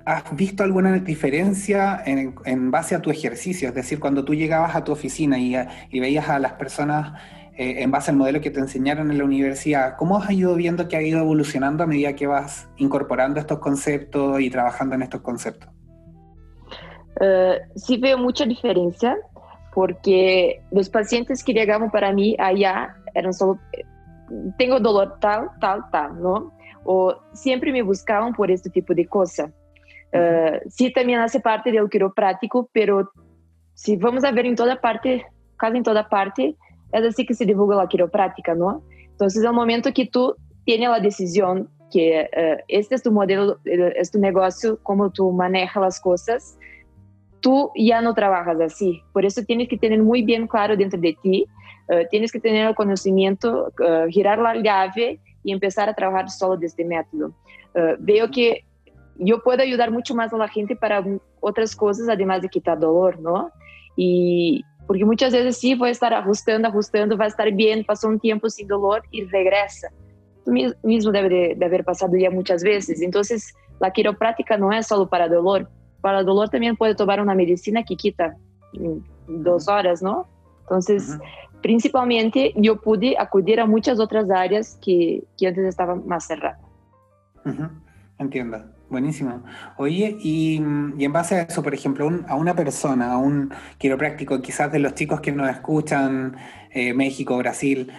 ¿Has 0.05 0.37
visto 0.37 0.63
alguna 0.63 0.99
diferencia 0.99 2.03
en, 2.05 2.71
base 2.71 2.95
a 2.95 3.01
tu 3.01 3.11
ejercicio? 3.11 3.69
Es 3.69 3.75
decir, 3.75 3.99
cuando 3.99 4.25
tú 4.25 4.35
llegabas 4.35 4.77
a 4.77 4.85
tu 4.85 4.93
oficina 4.93 5.39
y, 5.39 5.57
veías 5.99 6.29
a 6.29 6.39
las 6.39 6.53
personas 6.53 7.19
eh, 7.57 7.83
en 7.83 7.91
base 7.91 8.11
al 8.11 8.19
modelo 8.19 8.41
que 8.43 8.51
te 8.51 8.61
enseñaron 8.61 9.11
en 9.11 9.17
la 9.17 9.25
universidad, 9.25 9.97
¿cómo 9.97 10.19
has 10.19 10.31
ido 10.31 10.55
viendo 10.57 10.89
que 10.89 10.97
ha 10.97 11.03
ido 11.03 11.21
evolucionando 11.21 11.85
a 11.85 11.87
medida 11.87 12.15
que 12.15 12.27
vas 12.27 12.69
incorporando 12.77 13.41
estos 13.41 13.61
conceptos 13.61 14.41
y 14.41 14.51
trabajando 14.51 14.95
en 14.95 15.03
estos 15.03 15.23
conceptos? 15.23 15.71
Uh, 17.21 17.57
sí 17.77 17.97
veo 17.97 18.19
mucha 18.19 18.45
diferencia 18.45 19.17
porque 19.73 20.63
los 20.71 20.91
pacientes 20.91 21.43
que 21.43 21.55
llegaban 21.55 21.91
para 21.91 22.13
mí 22.13 22.37
allá 22.39 22.95
eran 23.15 23.33
solo, 23.33 23.59
tengo 24.59 24.81
dolor 24.81 25.19
tal, 25.21 25.49
tal, 25.61 25.81
tal, 25.91 26.21
¿no? 26.21 26.53
O 26.85 27.15
siempre 27.33 27.73
me 27.73 27.83
buscaban 27.83 28.35
por 28.35 28.51
este 28.51 28.69
tipo 28.69 28.95
de 28.95 29.07
cosa. 29.07 29.51
Uh, 30.13 30.59
sí, 30.69 30.93
también 30.93 31.21
hace 31.21 31.41
parte 31.41 31.73
del 31.73 31.89
quiroprático, 31.89 32.69
pero 32.73 33.11
si 33.75 33.97
vamos 33.97 34.23
a 34.25 34.31
ver 34.31 34.47
en 34.47 34.55
toda 34.55 34.81
parte, 34.81 35.25
casi 35.57 35.79
en 35.79 35.83
toda 35.83 36.09
parte, 36.09 36.57
es 36.93 37.03
así 37.05 37.27
que 37.27 37.35
se 37.35 37.45
divulga 37.45 37.77
la 37.77 37.89
quiroprática, 37.89 38.55
¿no? 38.55 38.83
Entonces, 39.11 39.43
el 39.43 39.53
momento 39.53 39.93
que 39.93 40.07
tú 40.07 40.37
tienes 40.65 40.89
la 40.89 41.01
decisión 41.01 41.69
que 41.91 42.29
este 42.69 42.95
es 42.95 43.03
tu 43.03 43.13
modelo, 43.13 43.59
es 43.65 44.11
tu 44.11 44.19
negocio, 44.19 44.79
cómo 44.83 45.11
tú 45.11 45.33
manejas 45.33 45.81
las 45.83 46.01
cosas, 46.01 46.59
tú 47.41 47.71
ya 47.77 48.01
no 48.01 48.15
trabajas 48.15 48.61
así. 48.61 49.03
Por 49.13 49.25
eso 49.25 49.43
tienes 49.45 49.69
que 49.69 49.77
tener 49.77 50.03
muy 50.03 50.23
bien 50.23 50.47
claro 50.49 50.77
dentro 50.77 51.01
de 51.01 51.17
ti, 51.23 51.47
tienes 52.11 52.33
que 52.33 52.41
tener 52.41 52.67
el 52.69 52.75
conocimiento, 52.75 53.73
girar 54.09 54.39
la 54.39 54.57
llave 54.57 55.21
y 55.45 55.53
empezar 55.53 55.89
a 55.89 55.95
trabajar 55.95 56.31
solo 56.31 56.57
de 56.57 56.67
este 56.67 56.85
método. 56.85 57.33
veo 58.01 58.31
que 58.31 58.65
yo 59.17 59.43
puedo 59.43 59.63
ayudar 59.63 59.91
mucho 59.91 60.15
más 60.15 60.33
a 60.33 60.37
la 60.37 60.49
gente 60.49 60.77
para 60.77 61.05
otras 61.41 61.77
cosas, 61.77 62.09
además 62.09 62.43
de 62.43 62.49
quitar 62.49 62.79
dolor, 62.79 63.21
¿no? 63.21 63.51
Y 63.97 64.65
porque 64.87 65.05
muchas 65.05 65.33
veces 65.33 65.57
sí 65.57 65.75
voy 65.75 65.89
a 65.89 65.93
estar 65.93 66.13
ajustando, 66.13 66.69
ajustando, 66.69 67.17
va 67.17 67.25
a 67.25 67.29
estar 67.29 67.51
bien, 67.53 67.85
pasó 67.85 68.09
un 68.09 68.21
tiempo 68.21 68.51
sin 68.51 68.67
dolor 68.67 69.03
y 69.11 69.25
regresa. 69.25 69.89
Tú 70.45 70.53
mismo 70.83 71.11
debe 71.11 71.55
de, 71.55 71.65
haber 71.65 71.85
pasado 71.85 72.17
ya 72.17 72.31
muchas 72.31 72.63
veces. 72.63 73.01
Entonces, 73.01 73.55
la 73.81 73.91
quiropráctica 73.93 74.59
no 74.59 74.73
es 74.73 74.87
solo 74.87 75.09
para 75.09 75.29
dolor. 75.29 75.71
Para 76.03 76.23
dolor 76.23 76.51
también 76.51 76.77
puede 76.77 76.95
tomar 76.95 77.21
una 77.21 77.35
medicina 77.35 77.83
que 77.83 77.97
quita 77.97 78.37
dos 79.27 79.69
horas, 79.69 80.03
¿no? 80.03 80.29
Entonces, 80.63 81.19
principalmente 81.63 82.53
yo 82.57 82.81
pude 82.81 83.17
acudir 83.19 83.61
a 83.61 83.67
muchas 83.67 83.99
otras 84.01 84.29
áreas 84.31 84.79
que, 84.83 85.25
que 85.39 85.47
antes 85.47 85.65
estaban 85.65 86.07
más 86.07 86.27
cerradas. 86.27 86.61
Entiendo. 88.19 88.75
Buenísimo. 88.91 89.43
Oye, 89.77 90.17
y, 90.21 90.57
en 90.57 91.13
base 91.13 91.35
a 91.37 91.43
eso, 91.43 91.63
por 91.63 91.75
ejemplo, 91.75 92.09
a 92.29 92.37
una 92.37 92.55
persona, 92.55 93.13
a 93.13 93.19
un 93.19 93.53
quiropráctico, 93.79 94.41
quizás 94.41 94.71
de 94.71 94.79
los 94.79 94.95
chicos 94.95 95.21
que 95.21 95.33
nos 95.33 95.51
escuchan, 95.51 96.37
eh, 96.71 96.93
México, 96.93 97.37
Brasil, 97.39 97.91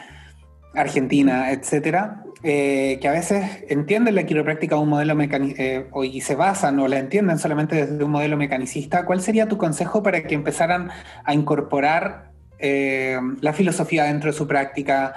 Argentina, 0.74 1.52
etcétera, 1.52 2.24
eh, 2.44 3.00
que 3.02 3.08
a 3.08 3.12
veces 3.12 3.66
entienden 3.68 4.16
la 4.16 4.26
quiropráctica 4.26 4.78
un 4.78 4.90
modelo 4.90 5.18
eh, 5.20 5.90
y 6.04 6.22
se 6.22 6.36
basan 6.36 6.80
o 6.80 6.88
la 6.88 7.00
entienden 7.00 7.40
solamente 7.40 7.76
desde 7.88 8.04
un 8.04 8.12
modelo 8.12 8.38
mecanicista, 8.38 9.06
¿cuál 9.06 9.22
sería 9.22 9.48
tu 9.48 9.58
consejo 9.58 10.04
para 10.04 10.24
que 10.24 10.36
empezaran 10.36 10.92
a 11.24 11.34
incorporar 11.34 12.32
la 12.60 13.54
filosofía 13.54 14.06
dentro 14.06 14.32
de 14.32 14.38
su 14.38 14.48
práctica? 14.48 15.14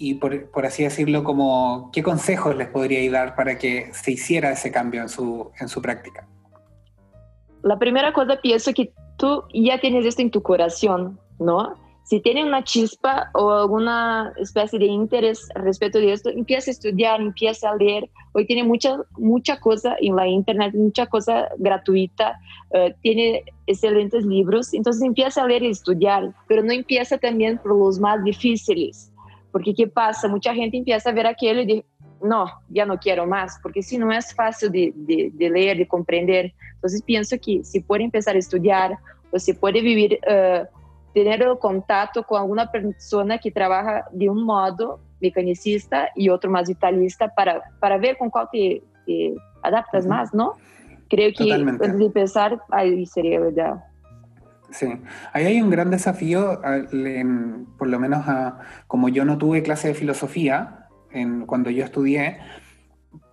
Y 0.00 0.14
por, 0.14 0.64
así 0.64 0.82
decirlo, 0.82 1.22
como, 1.22 1.90
¿qué 1.92 2.02
consejos 2.02 2.56
les 2.56 2.68
podríais 2.68 3.12
dar 3.12 3.36
para 3.36 3.58
que 3.58 3.90
se 3.92 4.12
hiciera 4.12 4.50
ese 4.50 4.72
cambio 4.72 5.02
en 5.02 5.10
su, 5.10 5.50
en 5.60 5.68
su 5.68 5.82
práctica? 5.82 6.26
La 7.62 7.78
primera 7.78 8.10
cosa 8.14 8.40
pienso 8.40 8.72
que 8.72 8.94
tú 9.18 9.44
ya 9.52 9.78
tienes 9.78 10.06
esto 10.06 10.22
en 10.22 10.30
tu 10.30 10.40
corazón, 10.42 11.20
¿no? 11.38 11.74
Si 12.04 12.18
tienes 12.20 12.46
una 12.46 12.64
chispa 12.64 13.30
o 13.34 13.52
alguna 13.52 14.32
especie 14.38 14.78
de 14.78 14.86
interés 14.86 15.46
respecto 15.54 15.98
de 15.98 16.14
esto, 16.14 16.30
empieza 16.30 16.70
a 16.70 16.72
estudiar, 16.72 17.20
empieza 17.20 17.68
a 17.68 17.76
leer. 17.76 18.08
Hoy 18.32 18.46
tiene 18.46 18.64
mucha, 18.64 18.96
mucha 19.18 19.60
cosa 19.60 19.96
en 20.00 20.16
la 20.16 20.26
internet, 20.26 20.72
mucha 20.74 21.04
cosa 21.06 21.46
gratuita, 21.58 22.40
eh, 22.72 22.94
tiene 23.02 23.44
excelentes 23.66 24.24
libros, 24.24 24.72
entonces 24.72 25.02
empieza 25.02 25.42
a 25.42 25.46
leer 25.46 25.62
y 25.62 25.68
estudiar, 25.68 26.32
pero 26.48 26.62
no 26.62 26.72
empieza 26.72 27.18
también 27.18 27.58
por 27.58 27.76
los 27.76 28.00
más 28.00 28.24
difíciles 28.24 29.09
porque 29.52 29.74
¿qué 29.74 29.86
pasa? 29.86 30.28
Mucha 30.28 30.54
gente 30.54 30.76
empieza 30.76 31.10
a 31.10 31.12
ver 31.12 31.26
aquello 31.26 31.60
y 31.60 31.66
dice, 31.66 31.86
no, 32.22 32.46
ya 32.68 32.84
no 32.86 32.98
quiero 32.98 33.26
más, 33.26 33.58
porque 33.62 33.82
si 33.82 33.98
no 33.98 34.12
es 34.12 34.34
fácil 34.34 34.70
de, 34.70 34.92
de, 34.94 35.50
leer, 35.50 35.78
de 35.78 35.88
comprender. 35.88 36.52
Entonces 36.74 37.02
pienso 37.02 37.36
que 37.40 37.64
si 37.64 37.80
puede 37.80 38.04
empezar 38.04 38.36
a 38.36 38.38
estudiar 38.38 38.98
o 39.30 39.38
si 39.38 39.52
puede 39.52 39.80
vivir, 39.80 40.18
uh, 40.26 40.66
tener 41.14 41.42
el 41.42 41.58
contacto 41.58 42.22
con 42.22 42.40
alguna 42.40 42.70
persona 42.70 43.38
que 43.38 43.50
trabaja 43.50 44.04
de 44.12 44.28
un 44.28 44.44
modo 44.44 45.00
mecanicista 45.20 46.08
y 46.14 46.28
otro 46.28 46.50
más 46.50 46.68
vitalista 46.68 47.28
para, 47.28 47.62
para 47.80 47.98
ver 47.98 48.16
con 48.16 48.30
cuál 48.30 48.48
te, 48.52 48.82
te 49.06 49.34
adaptas 49.62 50.06
más, 50.06 50.32
¿no? 50.32 50.54
Creo 51.08 51.32
que 51.36 51.52
antes 51.52 51.98
de 51.98 52.04
empezar, 52.04 52.60
ahí 52.70 53.04
sería 53.06 53.40
ideal. 53.40 53.82
Sí, 54.70 54.86
ahí 55.32 55.46
hay 55.46 55.62
un 55.62 55.70
gran 55.70 55.90
desafío, 55.90 56.60
por 57.76 57.88
lo 57.88 57.98
menos 57.98 58.24
como 58.86 59.08
yo 59.08 59.24
no 59.24 59.36
tuve 59.36 59.62
clase 59.62 59.88
de 59.88 59.94
filosofía 59.94 60.86
en, 61.10 61.46
cuando 61.46 61.70
yo 61.70 61.84
estudié, 61.84 62.38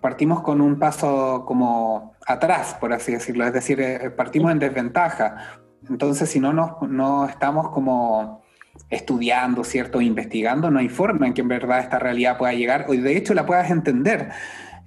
partimos 0.01 0.41
con 0.41 0.61
un 0.61 0.79
paso 0.79 1.43
como 1.45 2.13
atrás, 2.25 2.75
por 2.79 2.93
así 2.93 3.11
decirlo, 3.11 3.45
es 3.45 3.53
decir, 3.53 3.79
eh, 3.79 4.09
partimos 4.09 4.51
en 4.51 4.59
desventaja. 4.59 5.59
Entonces, 5.89 6.29
si 6.29 6.39
no, 6.39 6.53
nos, 6.53 6.81
no 6.89 7.27
estamos 7.27 7.69
como 7.69 8.43
estudiando, 8.89 9.63
¿cierto? 9.63 10.01
Investigando, 10.01 10.71
no 10.71 10.79
hay 10.79 10.89
forma 10.89 11.27
en 11.27 11.33
que 11.33 11.41
en 11.41 11.47
verdad 11.47 11.79
esta 11.79 11.99
realidad 11.99 12.37
pueda 12.37 12.53
llegar, 12.53 12.85
o 12.87 12.93
de 12.93 13.17
hecho 13.17 13.33
la 13.33 13.45
puedas 13.45 13.69
entender. 13.69 14.29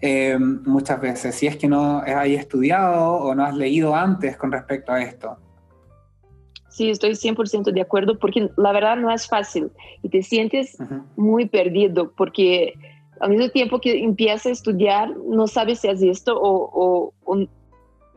Eh, 0.02 0.38
muchas 0.38 1.00
veces, 1.00 1.34
si 1.34 1.46
es 1.46 1.56
que 1.56 1.68
no 1.68 1.98
has 1.98 2.26
estudiado 2.26 3.16
o 3.16 3.34
no 3.34 3.44
has 3.44 3.54
leído 3.54 3.94
antes 3.94 4.36
con 4.36 4.50
respecto 4.50 4.92
a 4.92 5.02
esto. 5.02 5.38
Sí, 6.80 6.88
estoy 6.88 7.10
100% 7.10 7.72
de 7.72 7.80
acuerdo 7.82 8.18
porque 8.18 8.48
la 8.56 8.72
verdad 8.72 8.96
no 8.96 9.10
es 9.10 9.28
fácil 9.28 9.70
y 10.02 10.08
te 10.08 10.22
sientes 10.22 10.78
muy 11.14 11.46
perdido 11.46 12.10
porque 12.16 12.72
al 13.20 13.28
mismo 13.28 13.50
tiempo 13.50 13.82
que 13.82 14.02
empiezas 14.02 14.46
a 14.46 14.50
estudiar 14.52 15.14
no 15.14 15.46
sabes 15.46 15.80
si 15.80 15.88
es 15.88 16.00
esto 16.00 16.40
o, 16.40 17.12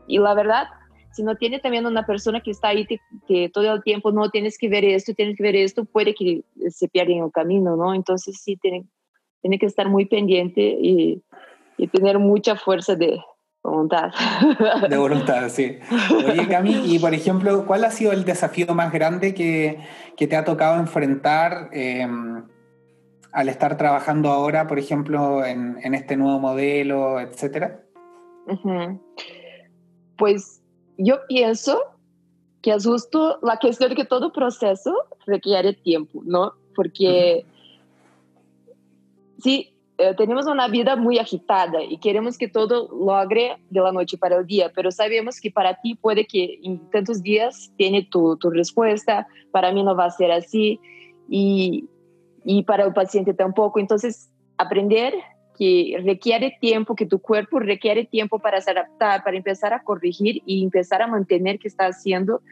y 0.06 0.18
la 0.18 0.32
verdad 0.32 0.68
si 1.12 1.22
no 1.22 1.36
tiene 1.36 1.58
también 1.58 1.84
una 1.84 2.06
persona 2.06 2.40
que 2.40 2.52
está 2.52 2.68
ahí 2.68 2.86
que 3.28 3.50
todo 3.50 3.70
el 3.70 3.82
tiempo 3.82 4.12
no 4.12 4.30
tienes 4.30 4.56
que 4.56 4.70
ver 4.70 4.86
esto, 4.86 5.12
tienes 5.12 5.36
que 5.36 5.42
ver 5.42 5.56
esto, 5.56 5.84
puede 5.84 6.14
que 6.14 6.40
se 6.70 6.88
pierda 6.88 7.12
en 7.12 7.24
el 7.24 7.32
camino, 7.32 7.76
¿no? 7.76 7.92
Entonces 7.92 8.40
sí 8.42 8.56
tiene, 8.56 8.86
tiene 9.42 9.58
que 9.58 9.66
estar 9.66 9.90
muy 9.90 10.06
pendiente 10.06 10.62
y, 10.62 11.22
y 11.76 11.86
tener 11.88 12.18
mucha 12.18 12.56
fuerza 12.56 12.96
de, 12.96 13.20
voluntad. 13.64 14.10
De 14.88 14.96
voluntad, 14.96 15.48
sí. 15.48 15.78
Oye, 16.28 16.46
Cami, 16.48 16.94
y 16.94 16.98
por 16.98 17.14
ejemplo, 17.14 17.66
¿cuál 17.66 17.84
ha 17.84 17.90
sido 17.90 18.12
el 18.12 18.24
desafío 18.24 18.74
más 18.74 18.92
grande 18.92 19.34
que, 19.34 19.78
que 20.16 20.26
te 20.26 20.36
ha 20.36 20.44
tocado 20.44 20.78
enfrentar 20.78 21.70
em, 21.72 22.44
al 23.32 23.48
estar 23.48 23.76
trabajando 23.76 24.30
ahora, 24.30 24.66
por 24.66 24.78
ejemplo, 24.78 25.44
en, 25.44 25.78
en 25.82 25.94
este 25.94 26.16
nuevo 26.16 26.38
modelo, 26.38 27.18
etcétera? 27.20 27.80
Pues 30.16 30.62
yo 30.98 31.20
pienso 31.26 31.80
que 32.62 32.72
es 32.72 32.86
justo 32.86 33.38
la 33.42 33.58
cuestión 33.58 33.90
de 33.90 33.96
que 33.96 34.04
todo 34.04 34.32
proceso 34.32 34.94
requiere 35.26 35.72
tiempo, 35.72 36.22
¿no? 36.24 36.52
Porque 36.74 37.44
sí, 39.38 39.73
eh, 39.96 40.14
tenemos 40.16 40.46
una 40.46 40.66
vida 40.66 40.96
muy 40.96 41.18
agitada 41.18 41.82
y 41.82 41.98
queremos 41.98 42.36
que 42.36 42.48
todo 42.48 42.88
logre 42.92 43.56
de 43.70 43.80
la 43.80 43.92
noche 43.92 44.18
para 44.18 44.36
el 44.36 44.46
día, 44.46 44.72
pero 44.74 44.90
sabemos 44.90 45.40
que 45.40 45.52
para 45.52 45.80
ti 45.80 45.94
puede 45.94 46.26
que 46.26 46.58
en 46.64 46.90
tantos 46.90 47.22
días 47.22 47.72
tiene 47.76 48.02
tu, 48.02 48.36
tu 48.36 48.50
respuesta, 48.50 49.28
para 49.52 49.70
mí 49.72 49.84
no 49.84 49.94
va 49.94 50.06
a 50.06 50.10
ser 50.10 50.32
así 50.32 50.80
y, 51.28 51.88
y 52.44 52.64
para 52.64 52.84
el 52.84 52.92
paciente 52.92 53.34
tampoco. 53.34 53.78
Entonces, 53.78 54.30
aprender 54.58 55.14
que 55.56 55.96
requiere 56.04 56.56
tiempo, 56.60 56.96
que 56.96 57.06
tu 57.06 57.20
cuerpo 57.20 57.60
requiere 57.60 58.04
tiempo 58.04 58.40
para 58.40 58.60
se 58.60 58.72
adaptar, 58.72 59.22
para 59.22 59.36
empezar 59.36 59.72
a 59.72 59.84
corregir 59.84 60.42
y 60.44 60.64
empezar 60.64 61.02
a 61.02 61.06
mantener 61.06 61.60
que 61.60 61.68
está 61.68 61.86
haciendo, 61.86 62.42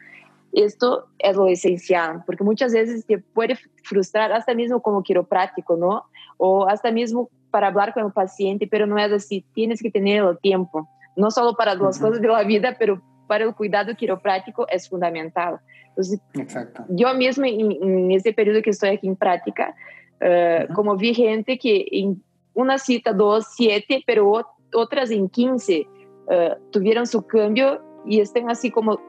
esto 0.53 1.07
es 1.19 1.35
lo 1.35 1.47
esencial, 1.47 2.23
porque 2.25 2.43
muchas 2.43 2.73
veces 2.73 3.05
te 3.05 3.17
puede 3.17 3.57
frustrar 3.83 4.31
hasta 4.31 4.53
mismo 4.53 4.81
como 4.81 5.03
quiropráctico, 5.03 5.75
¿no? 5.75 6.05
o 6.37 6.67
hasta 6.67 6.91
mismo 6.91 7.29
para 7.51 7.67
hablar 7.67 7.93
con 7.93 8.05
el 8.05 8.11
paciente, 8.11 8.67
pero 8.67 8.87
no 8.87 8.97
es 8.97 9.11
así, 9.11 9.45
tienes 9.53 9.81
que 9.81 9.91
tener 9.91 10.23
el 10.23 10.37
tiempo, 10.39 10.89
no 11.15 11.29
solo 11.29 11.55
para 11.55 11.75
las 11.75 11.99
cosas 11.99 12.19
de 12.19 12.27
la 12.27 12.43
vida, 12.43 12.75
pero 12.79 13.01
para 13.27 13.45
el 13.45 13.53
cuidado 13.53 13.95
quiropráctico 13.95 14.67
es 14.69 14.89
fundamental. 14.89 15.59
Entonces, 15.89 16.19
Exacto. 16.33 16.83
yo 16.89 17.13
mismo 17.13 17.45
en, 17.45 18.11
ese 18.11 18.33
periodo 18.33 18.61
que 18.61 18.71
estoy 18.71 18.89
aquí 18.89 19.07
en 19.07 19.15
práctica, 19.15 19.75
eh, 20.19 20.67
como 20.73 20.95
vi 20.95 21.13
gente 21.13 21.57
que 21.57 21.85
en 21.91 22.21
una 22.55 22.77
cita, 22.77 23.13
dos, 23.13 23.45
siete, 23.55 24.03
pero 24.05 24.31
otras 24.73 25.11
en 25.11 25.29
quince 25.29 25.87
eh, 26.29 26.55
tuvieron 26.71 27.05
su 27.05 27.25
cambio 27.25 27.81
y 28.05 28.19
están 28.19 28.49
así 28.49 28.71
como 28.71 28.99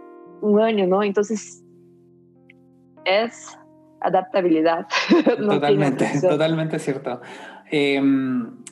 un 0.45 0.61
año, 0.61 0.87
¿no? 0.87 1.03
Entonces, 1.03 1.63
es 3.05 3.59
adaptabilidad. 4.01 4.87
totalmente, 5.39 6.09
totalmente 6.21 6.79
cierto. 6.79 7.21
Em, 7.71 8.65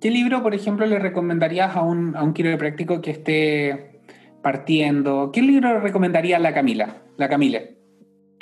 ¿Qué 0.00 0.10
libro, 0.10 0.42
por 0.42 0.54
ejemplo, 0.54 0.86
le 0.86 0.98
recomendarías 0.98 1.74
a 1.76 1.82
un, 1.82 2.16
a 2.16 2.22
un 2.22 2.32
quiropráctico 2.32 3.00
que 3.00 3.12
esté 3.12 4.00
partiendo? 4.42 5.30
¿Qué 5.32 5.42
libro 5.42 5.72
le 5.72 5.80
recomendaría 5.80 6.36
a 6.36 6.40
la 6.40 6.54
Camila? 6.54 7.02
La 7.16 7.28
Camila. 7.28 7.60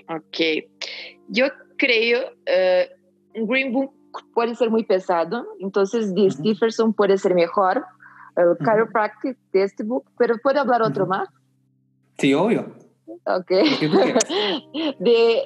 Ok. 0.09 0.67
Yo 1.29 1.47
creo 1.79 2.21
uh, 2.31 3.47
Green 3.47 3.73
Book 3.73 3.93
puede 4.35 4.55
ser 4.55 4.71
muy 4.71 4.85
pesado, 4.85 5.47
entonces 5.61 6.15
de 6.15 6.31
Stephenson 6.31 6.95
puede 6.95 7.19
ser 7.19 7.35
mejor. 7.35 7.85
El 8.37 8.49
uh, 8.49 8.57
Chiropractic 8.59 9.39
Textbook, 9.51 10.05
pero 10.19 10.37
¿puedo 10.43 10.61
hablar 10.61 10.83
otro 10.83 11.07
más? 11.07 11.29
Sí, 12.19 12.35
obvio. 12.35 12.75
Ok. 13.27 13.51
de 15.01 15.43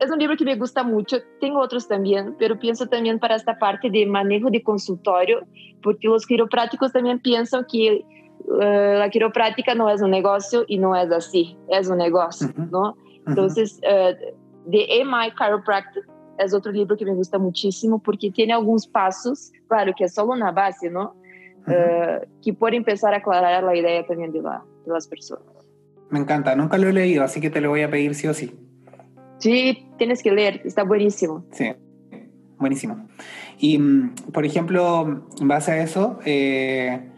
es 0.00 0.10
un 0.10 0.18
libro 0.18 0.36
que 0.36 0.44
me 0.44 0.56
gusta 0.56 0.82
mucho. 0.82 1.18
Tengo 1.40 1.60
otros 1.60 1.88
también, 1.88 2.36
pero 2.38 2.58
pienso 2.58 2.86
también 2.86 3.18
para 3.18 3.36
esta 3.36 3.58
parte 3.58 3.90
de 3.90 4.06
manejo 4.06 4.50
de 4.50 4.62
consultorio, 4.62 5.46
porque 5.82 6.08
los 6.08 6.26
quiroprácticos 6.26 6.92
también 6.92 7.20
piensan 7.20 7.64
que 7.70 8.04
uh, 8.46 8.98
la 8.98 9.08
quiropráctica 9.10 9.74
no 9.74 9.88
es 9.88 10.02
un 10.02 10.10
negocio 10.10 10.64
y 10.66 10.78
no 10.78 10.96
es 10.96 11.10
así, 11.10 11.56
es 11.68 11.88
un 11.88 11.98
negocio, 11.98 12.48
uh 12.48 12.60
-huh. 12.60 12.70
¿no? 12.70 12.96
Entonces, 13.26 13.80
uh, 13.82 14.70
de 14.70 15.00
Am 15.00 15.14
I 15.14 15.32
Chiropractic 15.36 16.04
es 16.38 16.52
otro 16.52 16.72
libro 16.72 16.96
que 16.96 17.04
me 17.04 17.14
gusta 17.14 17.38
muchísimo 17.38 18.02
porque 18.02 18.30
tiene 18.30 18.52
algunos 18.52 18.86
pasos, 18.86 19.52
claro 19.68 19.92
que 19.96 20.04
es 20.04 20.14
solo 20.14 20.32
una 20.32 20.50
base, 20.50 20.90
¿no? 20.90 21.14
que 22.42 22.52
puede 22.52 22.76
empezar 22.76 23.14
a 23.14 23.16
aclarar 23.16 23.64
la 23.64 23.74
idea 23.74 24.04
también 24.06 24.30
de, 24.32 24.42
la, 24.42 24.62
de 24.84 24.92
las 24.92 25.08
personas. 25.08 25.53
Me 26.14 26.20
encanta, 26.20 26.54
nunca 26.54 26.78
lo 26.78 26.88
he 26.88 26.92
leído, 26.92 27.24
así 27.24 27.40
que 27.40 27.50
te 27.50 27.60
lo 27.60 27.70
voy 27.70 27.82
a 27.82 27.90
pedir 27.90 28.14
sí 28.14 28.28
o 28.28 28.34
sí. 28.34 28.54
Sí, 29.38 29.88
tienes 29.98 30.22
que 30.22 30.30
leer, 30.30 30.62
está 30.64 30.84
buenísimo. 30.84 31.44
Sí, 31.50 31.72
buenísimo. 32.56 33.08
Y, 33.58 33.80
por 34.32 34.46
ejemplo, 34.46 35.24
en 35.40 35.48
base 35.48 35.72
a 35.72 35.82
eso, 35.82 36.20
eh, 36.24 37.10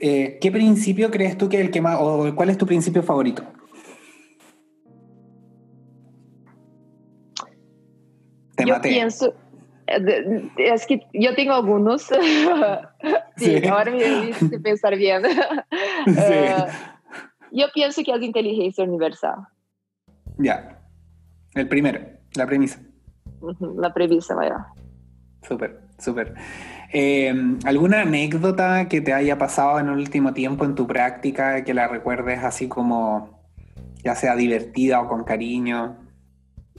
eh, 0.00 0.38
¿qué 0.40 0.50
principio 0.50 1.12
crees 1.12 1.38
tú 1.38 1.48
que 1.48 1.60
el 1.60 1.70
que 1.70 1.80
más, 1.80 1.96
o 2.00 2.34
cuál 2.34 2.50
es 2.50 2.58
tu 2.58 2.66
principio 2.66 3.04
favorito? 3.04 3.44
Te 8.56 8.66
yo 8.66 8.74
maté. 8.74 8.88
pienso, 8.88 9.32
es 10.56 10.86
que 10.86 11.06
yo 11.12 11.36
tengo 11.36 11.52
algunos. 11.52 12.02
sí, 13.36 13.60
sí, 13.60 13.66
ahora 13.68 13.92
me 13.92 14.02
debiste 14.02 14.58
pensar 14.64 14.96
bien. 14.96 15.22
sí. 15.22 16.10
uh, 16.10 16.84
yo 17.54 17.66
pienso 17.72 18.02
que 18.02 18.12
es 18.12 18.22
inteligencia 18.22 18.84
universal. 18.84 19.46
Ya. 20.38 20.80
El 21.54 21.68
primero, 21.68 22.00
la 22.34 22.46
premisa. 22.46 22.80
La 23.76 23.94
premisa, 23.94 24.34
vaya. 24.34 24.66
Súper, 25.42 25.80
súper. 25.98 26.34
Eh, 26.92 27.32
¿Alguna 27.64 28.02
anécdota 28.02 28.88
que 28.88 29.00
te 29.00 29.12
haya 29.12 29.38
pasado 29.38 29.78
en 29.78 29.88
el 29.88 29.98
último 29.98 30.34
tiempo 30.34 30.64
en 30.64 30.74
tu 30.74 30.86
práctica 30.86 31.62
que 31.62 31.74
la 31.74 31.86
recuerdes 31.86 32.42
así 32.42 32.68
como, 32.68 33.40
ya 34.02 34.14
sea 34.16 34.34
divertida 34.34 35.00
o 35.00 35.08
con 35.08 35.22
cariño? 35.22 35.96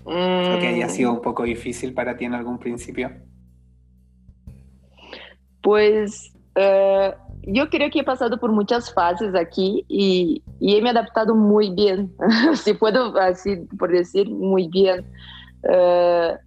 Mm. 0.06 0.56
¿O 0.56 0.60
que 0.60 0.68
haya 0.68 0.90
sido 0.90 1.14
un 1.14 1.22
poco 1.22 1.44
difícil 1.44 1.94
para 1.94 2.18
ti 2.18 2.26
en 2.26 2.34
algún 2.34 2.60
principio? 2.60 3.12
Pues 5.62 6.34
uh, 6.56 7.25
yo 7.48 7.70
creo 7.70 7.90
que 7.92 8.00
he 8.00 8.04
pasado 8.04 8.40
por 8.40 8.52
muchas 8.52 8.92
fases 8.94 9.36
aquí 9.36 9.86
y, 9.88 10.44
y 10.60 10.76
he 10.76 10.82
me 10.82 10.90
adaptado 10.90 11.36
muy 11.36 11.74
bien, 11.74 12.12
si 12.56 12.74
puedo 12.74 13.18
así 13.20 13.58
por 13.78 13.92
decir, 13.92 14.30
muy 14.30 14.68
bien. 14.68 15.06
Uh, 15.64 16.38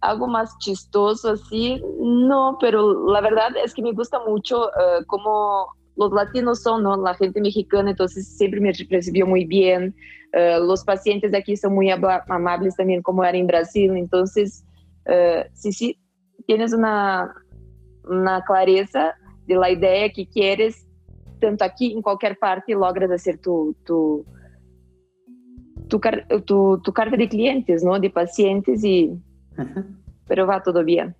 algo 0.00 0.26
más 0.26 0.56
chistoso 0.58 1.30
así, 1.32 1.82
no, 1.98 2.58
pero 2.60 3.10
la 3.10 3.20
verdad 3.20 3.50
es 3.64 3.72
que 3.72 3.82
me 3.82 3.92
gusta 3.92 4.20
mucho 4.26 4.66
uh, 4.66 5.04
como 5.06 5.66
los 5.96 6.12
latinos 6.12 6.62
son, 6.62 6.82
¿no? 6.82 6.96
La 6.96 7.14
gente 7.14 7.40
mexicana, 7.40 7.90
entonces 7.90 8.36
siempre 8.36 8.60
me 8.60 8.72
recibió 8.72 9.26
muy 9.26 9.44
bien. 9.44 9.94
Uh, 10.34 10.62
los 10.62 10.84
pacientes 10.84 11.32
de 11.32 11.38
aquí 11.38 11.56
son 11.56 11.74
muy 11.74 11.88
amables 11.90 12.76
también, 12.76 13.00
como 13.00 13.24
era 13.24 13.38
en 13.38 13.46
Brasil. 13.46 13.96
Entonces, 13.96 14.64
sí, 15.54 15.72
sí, 15.72 15.98
tienes 16.46 16.72
una, 16.72 17.32
una 18.04 18.42
clareza 18.44 19.14
de 19.46 19.54
la 19.54 19.70
idea 19.70 20.10
que 20.10 20.26
quieres, 20.26 20.86
tanto 21.40 21.64
aquí 21.64 21.92
en 21.92 22.02
cualquier 22.02 22.38
parte, 22.38 22.72
logras 22.72 23.10
hacer 23.10 23.38
tu, 23.38 23.76
tu, 23.84 24.24
tu, 25.88 26.00
tu, 26.44 26.80
tu 26.82 26.92
carta 26.92 27.16
de 27.16 27.28
clientes, 27.28 27.82
¿no? 27.84 27.98
De 27.98 28.10
pacientes 28.10 28.82
y... 28.84 29.10
Uh 29.58 29.62
-huh. 29.62 29.84
Pero 30.26 30.46
va 30.46 30.62
todo 30.62 30.82
bien. 30.82 31.14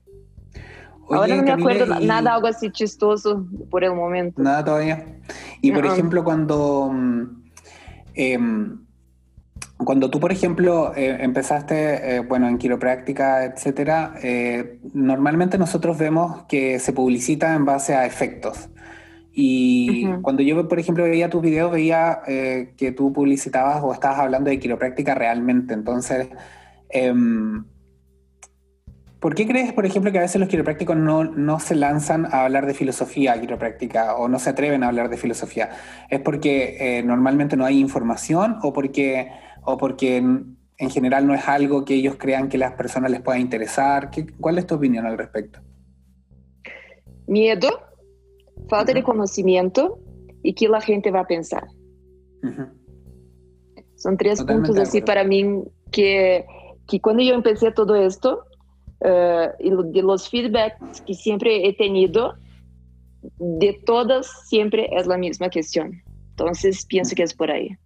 Oye, 1.06 1.18
Ahora 1.18 1.36
no 1.36 1.42
me 1.42 1.48
Camila, 1.48 1.72
acuerdo 1.72 2.00
y... 2.00 2.06
nada, 2.06 2.34
algo 2.34 2.46
así 2.46 2.70
chistoso 2.70 3.46
por 3.70 3.84
el 3.84 3.94
momento. 3.94 4.42
Nada 4.42 4.64
todavía. 4.64 5.20
Y 5.60 5.70
por 5.70 5.84
-uh. 5.84 5.92
ejemplo, 5.92 6.24
cuando, 6.24 6.90
eh, 8.14 8.38
cuando 9.84 10.10
tú, 10.10 10.20
por 10.20 10.32
ejemplo, 10.32 10.92
eh, 10.96 11.18
empezaste, 11.20 12.16
eh, 12.16 12.20
bueno, 12.20 12.48
en 12.48 12.58
quiropráctica, 12.58 13.44
etcétera, 13.44 14.14
eh, 14.22 14.78
normalmente 14.92 15.58
nosotros 15.58 15.98
vemos 15.98 16.44
que 16.48 16.78
se 16.78 16.92
publicita 16.92 17.54
en 17.54 17.64
base 17.64 17.94
a 17.94 18.06
efectos. 18.06 18.68
Y 19.32 20.06
uh 20.06 20.10
-huh. 20.10 20.22
cuando 20.22 20.42
yo, 20.42 20.68
por 20.68 20.78
ejemplo, 20.78 21.04
veía 21.04 21.28
tus 21.28 21.42
videos, 21.42 21.72
veía 21.72 22.20
eh, 22.26 22.74
que 22.76 22.92
tú 22.92 23.12
publicitabas 23.12 23.82
o 23.82 23.92
estabas 23.92 24.20
hablando 24.20 24.50
de 24.50 24.60
quiropráctica 24.60 25.14
realmente. 25.14 25.74
Entonces, 25.74 26.28
em, 26.90 27.64
¿Por 29.24 29.34
qué 29.34 29.46
crees, 29.46 29.72
por 29.72 29.86
ejemplo, 29.86 30.12
que 30.12 30.18
a 30.18 30.20
veces 30.20 30.38
los 30.38 30.50
quiroprácticos 30.50 30.98
no, 30.98 31.24
no, 31.24 31.58
se 31.58 31.74
lanzan 31.74 32.26
a 32.26 32.44
hablar 32.44 32.66
de 32.66 32.74
filosofía 32.74 33.40
quiropráctica 33.40 34.16
o 34.16 34.28
no 34.28 34.38
se 34.38 34.50
atreven 34.50 34.84
a 34.84 34.88
hablar 34.88 35.08
de 35.08 35.16
filosofía? 35.16 35.70
¿Es 36.10 36.20
porque 36.20 36.76
eh, 36.78 37.02
normalmente 37.02 37.56
no 37.56 37.64
hay 37.64 37.80
información 37.80 38.58
o 38.60 38.74
porque, 38.74 39.30
o 39.64 39.76
porque 39.76 40.16
en, 40.16 40.56
en, 40.78 40.90
general 40.90 41.26
no 41.26 41.34
es 41.34 41.46
algo 41.48 41.84
que 41.84 41.94
ellos 41.94 42.16
crean 42.18 42.48
que 42.48 42.58
las 42.58 42.72
personas 42.72 43.10
les 43.10 43.20
pueda 43.20 43.38
interesar? 43.38 44.10
¿Qué, 44.10 44.26
¿Cuál 44.40 44.58
es 44.58 44.66
tu 44.66 44.74
opinión 44.74 45.06
al 45.06 45.18
respecto? 45.18 45.60
Miedo, 47.26 47.68
falta 48.68 48.92
uh 48.92 48.94
-huh. 48.94 48.98
de 48.98 49.02
conocimiento 49.02 49.98
y 50.42 50.54
qué 50.54 50.68
la 50.68 50.80
gente 50.80 51.10
va 51.10 51.20
a 51.20 51.26
pensar. 51.26 51.64
Uh 52.42 52.48
-huh. 52.48 52.72
Son 53.96 54.16
tres 54.16 54.38
Totalmente 54.38 54.68
puntos 54.68 54.88
así 54.88 55.00
para 55.00 55.24
mí 55.24 55.62
que, 55.90 56.44
que 56.86 57.00
cuando 57.00 57.22
yo 57.22 57.34
empecé 57.34 57.70
todo 57.72 57.94
esto, 57.94 58.44
uh, 59.00 59.82
de 59.92 60.02
los 60.02 60.28
feedbacks 60.28 61.00
que 61.02 61.14
siempre 61.14 61.66
he 61.66 61.74
tenido, 61.74 62.34
de 63.38 63.80
todas 63.86 64.26
siempre 64.48 64.88
es 64.92 65.06
la 65.06 65.16
misma 65.16 65.48
cuestión. 65.48 66.02
Entonces 66.30 66.84
pienso 66.86 67.14
que 67.14 67.22
es 67.22 67.32
por 67.32 67.50
ahí. 67.50 67.76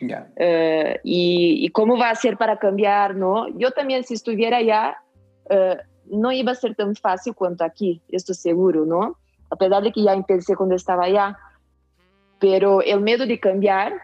Yeah. 0.00 0.28
Uh, 0.36 0.98
y, 1.04 1.64
y, 1.64 1.68
cómo 1.70 1.96
va 1.96 2.10
a 2.10 2.14
ser 2.14 2.36
para 2.36 2.58
cambiar, 2.58 3.14
¿no? 3.14 3.48
Yo 3.58 3.70
también 3.70 4.04
si 4.04 4.14
estuviera 4.14 4.58
allá, 4.58 4.98
uh, 5.50 5.76
no 6.04 6.32
iba 6.32 6.52
a 6.52 6.54
ser 6.54 6.74
tan 6.74 6.94
fácil 6.94 7.34
cuanto 7.34 7.64
aquí, 7.64 8.02
estoy 8.08 8.34
seguro, 8.34 8.84
¿no? 8.84 9.16
A 9.50 9.56
pesar 9.56 9.82
de 9.82 9.92
que 9.92 10.02
ya 10.02 10.12
empecé 10.12 10.54
cuando 10.54 10.74
estaba 10.74 11.04
allá. 11.04 11.38
Pero 12.38 12.82
el 12.82 13.00
miedo 13.00 13.26
de 13.26 13.40
cambiar 13.40 13.94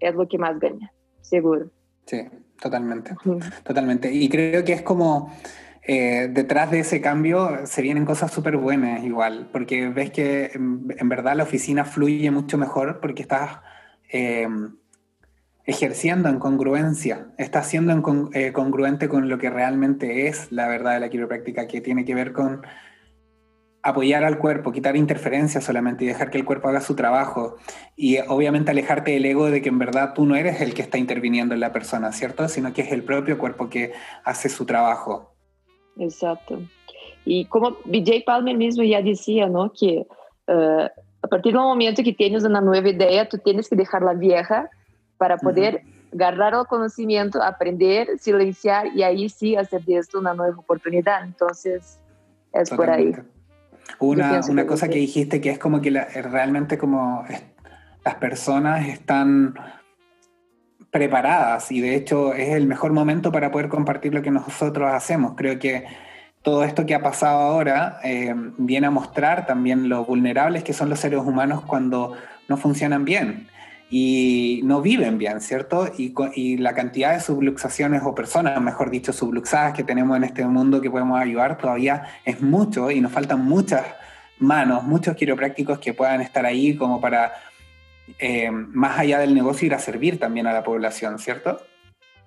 es 0.00 0.14
lo 0.14 0.26
que 0.26 0.38
más 0.38 0.58
gana, 0.58 0.92
seguro. 1.20 1.70
Sí, 2.06 2.26
Totalmente, 2.60 3.14
totalmente. 3.62 4.12
Y 4.12 4.28
creo 4.28 4.64
que 4.64 4.72
es 4.72 4.82
como 4.82 5.32
eh, 5.82 6.28
detrás 6.30 6.70
de 6.70 6.80
ese 6.80 7.00
cambio 7.00 7.66
se 7.66 7.82
vienen 7.82 8.04
cosas 8.04 8.32
súper 8.32 8.56
buenas 8.56 9.04
igual, 9.04 9.48
porque 9.52 9.88
ves 9.88 10.10
que 10.10 10.50
en, 10.54 10.94
en, 10.96 11.08
verdad 11.08 11.36
la 11.36 11.44
oficina 11.44 11.84
fluye 11.84 12.30
mucho 12.30 12.58
mejor 12.58 13.00
porque 13.00 13.22
estás 13.22 13.60
eh, 14.08 14.48
ejerciendo 15.64 16.30
en 16.30 16.38
congruencia, 16.38 17.28
estás 17.36 17.68
siendo 17.68 17.92
eh, 18.32 18.52
congruente 18.52 19.08
con 19.08 19.28
lo 19.28 19.36
que 19.36 19.50
realmente 19.50 20.26
es 20.26 20.50
la 20.50 20.66
verdad 20.66 20.94
de 20.94 21.00
la 21.00 21.10
quiropráctica, 21.10 21.66
que 21.66 21.82
tiene 21.82 22.06
que 22.06 22.14
ver 22.14 22.32
con 22.32 22.62
apoyar 23.82 24.24
al 24.24 24.38
cuerpo, 24.38 24.72
quitar 24.72 24.96
interferencias 24.96 25.64
solamente 25.64 26.04
y 26.04 26.06
dejar 26.08 26.30
que 26.30 26.38
el 26.38 26.44
cuerpo 26.44 26.68
haga 26.68 26.80
su 26.80 26.94
trabajo. 26.94 27.56
Y 27.96 28.18
obviamente 28.28 28.70
alejarte 28.70 29.12
del 29.12 29.26
ego 29.26 29.50
de 29.50 29.60
que 29.60 29.68
en 29.68 29.78
verdad 29.78 30.14
tú 30.14 30.24
no 30.26 30.36
eres 30.36 30.60
el 30.60 30.74
que 30.74 30.82
está 30.82 30.98
interviniendo 30.98 31.54
en 31.54 31.60
la 31.60 31.72
persona, 31.72 32.12
¿cierto? 32.12 32.48
Sino 32.48 32.72
que 32.72 32.82
es 32.82 32.92
el 32.92 33.04
propio 33.04 33.38
cuerpo 33.38 33.68
que 33.68 33.92
hace 34.24 34.48
su 34.48 34.64
trabajo. 34.64 35.32
Exacto. 35.98 36.60
Y 37.24 37.44
como 37.44 37.76
BJ 37.84 38.24
Palmer 38.24 38.56
mismo 38.56 38.82
ya 38.84 39.02
decía, 39.02 39.48
¿no? 39.48 39.72
Que 39.72 40.06
uh, 40.46 40.88
a 41.28 41.30
partir 41.30 41.52
del 41.52 41.60
momento 41.60 42.02
que 42.02 42.14
tienes 42.14 42.42
una 42.42 42.62
nueva 42.62 42.88
idea, 42.88 43.28
tú 43.28 43.36
tienes 43.36 43.68
que 43.68 43.76
dejar 43.76 44.00
la 44.00 44.14
vieja 44.14 44.70
para 45.18 45.36
poder 45.36 45.82
uh 45.84 45.88
-huh. 45.88 46.14
agarrar 46.14 46.54
el 46.54 46.66
conocimiento, 46.66 47.42
aprender, 47.42 48.18
silenciar 48.18 48.86
y 48.96 49.02
ahí 49.02 49.28
sí 49.28 49.54
hacer 49.54 49.82
de 49.84 49.98
esto 49.98 50.18
una 50.18 50.32
nueva 50.32 50.56
oportunidad. 50.56 51.22
Entonces, 51.24 51.98
es 52.52 52.70
Totalmente. 52.70 52.76
por 52.76 52.90
ahí. 52.90 53.28
Una, 54.00 54.40
una 54.48 54.66
cosa 54.66 54.88
que 54.88 54.98
dijiste 54.98 55.40
que 55.40 55.50
es 55.50 55.58
como 55.58 55.80
que 55.82 55.90
la, 55.90 56.06
realmente 56.06 56.78
como 56.78 57.24
es, 57.28 57.42
las 58.04 58.14
personas 58.14 58.88
están 58.88 59.54
preparadas 60.90 61.70
y 61.70 61.82
de 61.82 61.94
hecho 61.94 62.32
es 62.32 62.48
el 62.50 62.66
mejor 62.66 62.92
momento 62.92 63.30
para 63.30 63.50
poder 63.50 63.68
compartir 63.68 64.14
lo 64.14 64.22
que 64.22 64.30
nosotros 64.30 64.90
hacemos. 64.90 65.34
Creo 65.36 65.58
que 65.58 65.84
todo 66.42 66.64
esto 66.64 66.86
que 66.86 66.94
ha 66.94 67.02
pasado 67.02 67.38
ahora 67.38 68.00
eh, 68.04 68.34
viene 68.58 68.86
a 68.86 68.90
mostrar 68.90 69.46
también 69.46 69.88
lo 69.88 70.04
vulnerables 70.04 70.64
que 70.64 70.72
son 70.72 70.88
los 70.88 71.00
seres 71.00 71.20
humanos 71.20 71.62
cuando 71.66 72.14
no 72.48 72.56
funcionan 72.56 73.04
bien 73.04 73.48
y 73.90 74.60
no 74.64 74.82
viven 74.82 75.16
bien, 75.16 75.40
¿cierto? 75.40 75.90
Y, 75.96 76.58
la 76.58 76.74
cantidad 76.74 77.14
de 77.14 77.20
subluxaciones 77.20 78.02
o 78.04 78.14
personas, 78.14 78.60
mejor 78.60 78.90
dicho, 78.90 79.12
subluxadas 79.12 79.72
que 79.72 79.82
tenemos 79.82 80.16
en 80.16 80.24
este 80.24 80.44
mundo 80.44 80.80
que 80.80 80.90
podemos 80.90 81.18
ayudar 81.18 81.56
todavía 81.56 82.02
es 82.24 82.42
mucho 82.42 82.90
y 82.90 83.00
nos 83.00 83.12
faltan 83.12 83.44
muchas 83.44 83.86
manos, 84.38 84.84
muchos 84.84 85.16
quiroprácticos 85.16 85.78
que 85.78 85.94
puedan 85.94 86.20
estar 86.20 86.44
ahí 86.44 86.76
como 86.76 87.00
para 87.00 87.32
eh, 88.18 88.50
más 88.50 88.98
allá 88.98 89.20
del 89.20 89.34
negocio, 89.34 89.66
ir 89.66 89.74
a 89.74 89.78
servir 89.78 90.18
también 90.18 90.46
a 90.46 90.52
la 90.52 90.62
población, 90.62 91.18
¿cierto? 91.18 91.60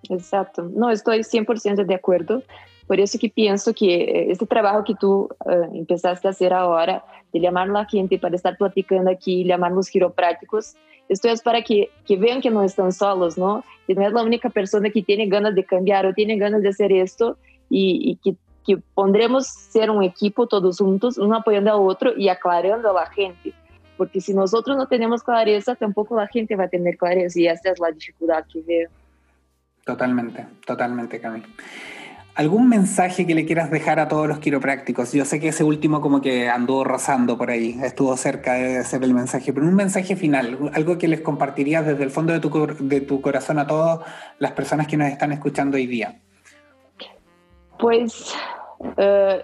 Exacto. 0.09 0.69
No, 0.73 0.89
estoy 0.89 1.19
100% 1.19 1.85
de 1.85 1.95
acuerdo. 1.95 2.43
Por 2.91 2.99
eso 2.99 3.17
que 3.17 3.29
pienso 3.29 3.73
que 3.73 4.29
este 4.29 4.45
trabajo 4.45 4.83
que 4.83 4.95
tú 4.95 5.29
empezaste 5.73 6.27
a 6.27 6.31
hacer 6.31 6.51
ahora, 6.51 7.05
de 7.31 7.39
llamar 7.39 7.69
a 7.69 7.71
la 7.71 7.85
gente 7.85 8.19
para 8.19 8.35
estar 8.35 8.57
platicando 8.57 9.09
aquí, 9.09 9.45
llamar 9.45 9.71
los 9.71 9.89
quiroprácticos, 9.89 10.75
esto 11.07 11.29
es 11.29 11.41
para 11.41 11.61
que, 11.61 11.89
que 12.05 12.17
vean 12.17 12.41
que 12.41 12.49
no 12.49 12.61
están 12.63 12.91
solos, 12.91 13.37
¿no? 13.37 13.63
Que 13.87 13.95
no 13.95 14.05
es 14.05 14.11
la 14.11 14.21
única 14.23 14.49
persona 14.49 14.89
que 14.89 15.01
tiene 15.03 15.27
ganas 15.27 15.55
de 15.55 15.63
cambiar 15.63 16.05
o 16.05 16.13
tiene 16.13 16.35
ganas 16.35 16.63
de 16.63 16.67
hacer 16.67 16.91
esto 16.91 17.37
y, 17.69 18.19
que, 18.21 18.35
que 18.67 18.83
pondremos 18.93 19.47
ser 19.47 19.89
un 19.89 20.03
equipo 20.03 20.47
todos 20.47 20.79
juntos, 20.79 21.17
uno 21.17 21.37
apoyando 21.37 21.71
al 21.71 21.79
otro 21.79 22.11
y 22.17 22.27
aclarando 22.27 22.89
a 22.89 22.93
la 22.93 23.05
gente. 23.05 23.53
Porque 23.95 24.19
si 24.19 24.33
nosotros 24.33 24.75
no 24.75 24.89
tenemos 24.89 25.23
clareza, 25.23 25.75
tampoco 25.75 26.17
la 26.17 26.27
gente 26.27 26.57
va 26.57 26.65
a 26.65 26.67
tener 26.67 26.97
clareza 26.97 27.39
y 27.39 27.47
esa 27.47 27.71
es 27.71 27.79
la 27.79 27.89
dificultad 27.91 28.43
que 28.51 28.61
veo. 28.63 28.89
Totalmente, 29.85 30.45
totalmente, 30.65 31.21
Cami. 31.21 31.41
¿Algún 32.33 32.69
mensaje 32.69 33.27
que 33.27 33.35
le 33.35 33.45
quieras 33.45 33.69
dejar 33.69 33.99
a 33.99 34.07
todos 34.07 34.25
los 34.25 34.39
quiroprácticos? 34.39 35.11
Yo 35.11 35.25
sé 35.25 35.41
que 35.41 35.49
ese 35.49 35.65
último 35.65 35.99
como 35.99 36.21
que 36.21 36.47
anduvo 36.47 36.85
rozando 36.85 37.37
por 37.37 37.49
ahí, 37.49 37.77
estuvo 37.83 38.15
cerca 38.15 38.53
de 38.53 38.83
ser 38.85 39.03
el 39.03 39.13
mensaje, 39.13 39.51
pero 39.51 39.65
un 39.65 39.75
mensaje 39.75 40.15
final, 40.15 40.71
algo 40.73 40.97
que 40.97 41.09
les 41.09 41.19
compartirías 41.19 41.85
desde 41.85 42.03
el 42.03 42.09
fondo 42.09 42.31
de 42.31 42.39
tu, 42.39 42.49
de 42.79 43.01
tu 43.01 43.19
corazón 43.19 43.59
a 43.59 43.67
todas 43.67 43.99
las 44.39 44.53
personas 44.53 44.87
que 44.87 44.95
nos 44.95 45.09
están 45.09 45.33
escuchando 45.33 45.75
hoy 45.75 45.87
día. 45.87 46.21
Pues 47.77 48.33
uh, 48.79 49.41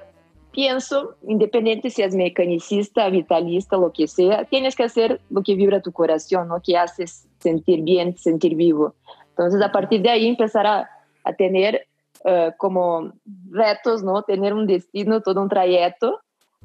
pienso, 0.51 1.17
independiente 1.27 1.89
si 1.89 2.03
es 2.03 2.15
mecanicista, 2.15 3.09
vitalista, 3.09 3.75
lo 3.75 3.91
que 3.91 4.07
sea, 4.07 4.45
tienes 4.45 4.77
que 4.77 4.83
hacer 4.83 5.19
lo 5.29 5.43
que 5.43 5.55
vibra 5.55 5.81
tu 5.81 5.91
corazón, 5.91 6.47
lo 6.47 6.61
que 6.61 6.77
haces 6.77 7.27
sentir 7.39 7.81
bien, 7.81 8.17
sentir 8.17 8.55
vivo. 8.55 8.95
Entonces, 9.31 9.61
a 9.61 9.73
partir 9.73 10.01
de 10.01 10.09
ahí 10.09 10.27
empezar 10.27 10.65
a, 10.65 10.89
a 11.25 11.33
tener 11.33 11.85
uh, 12.25 12.51
como 12.57 13.13
retos, 13.51 14.03
¿no? 14.03 14.23
Tener 14.23 14.53
un 14.53 14.67
destino, 14.67 15.21
todo 15.21 15.41
un 15.41 15.49
trayecto. 15.49 16.19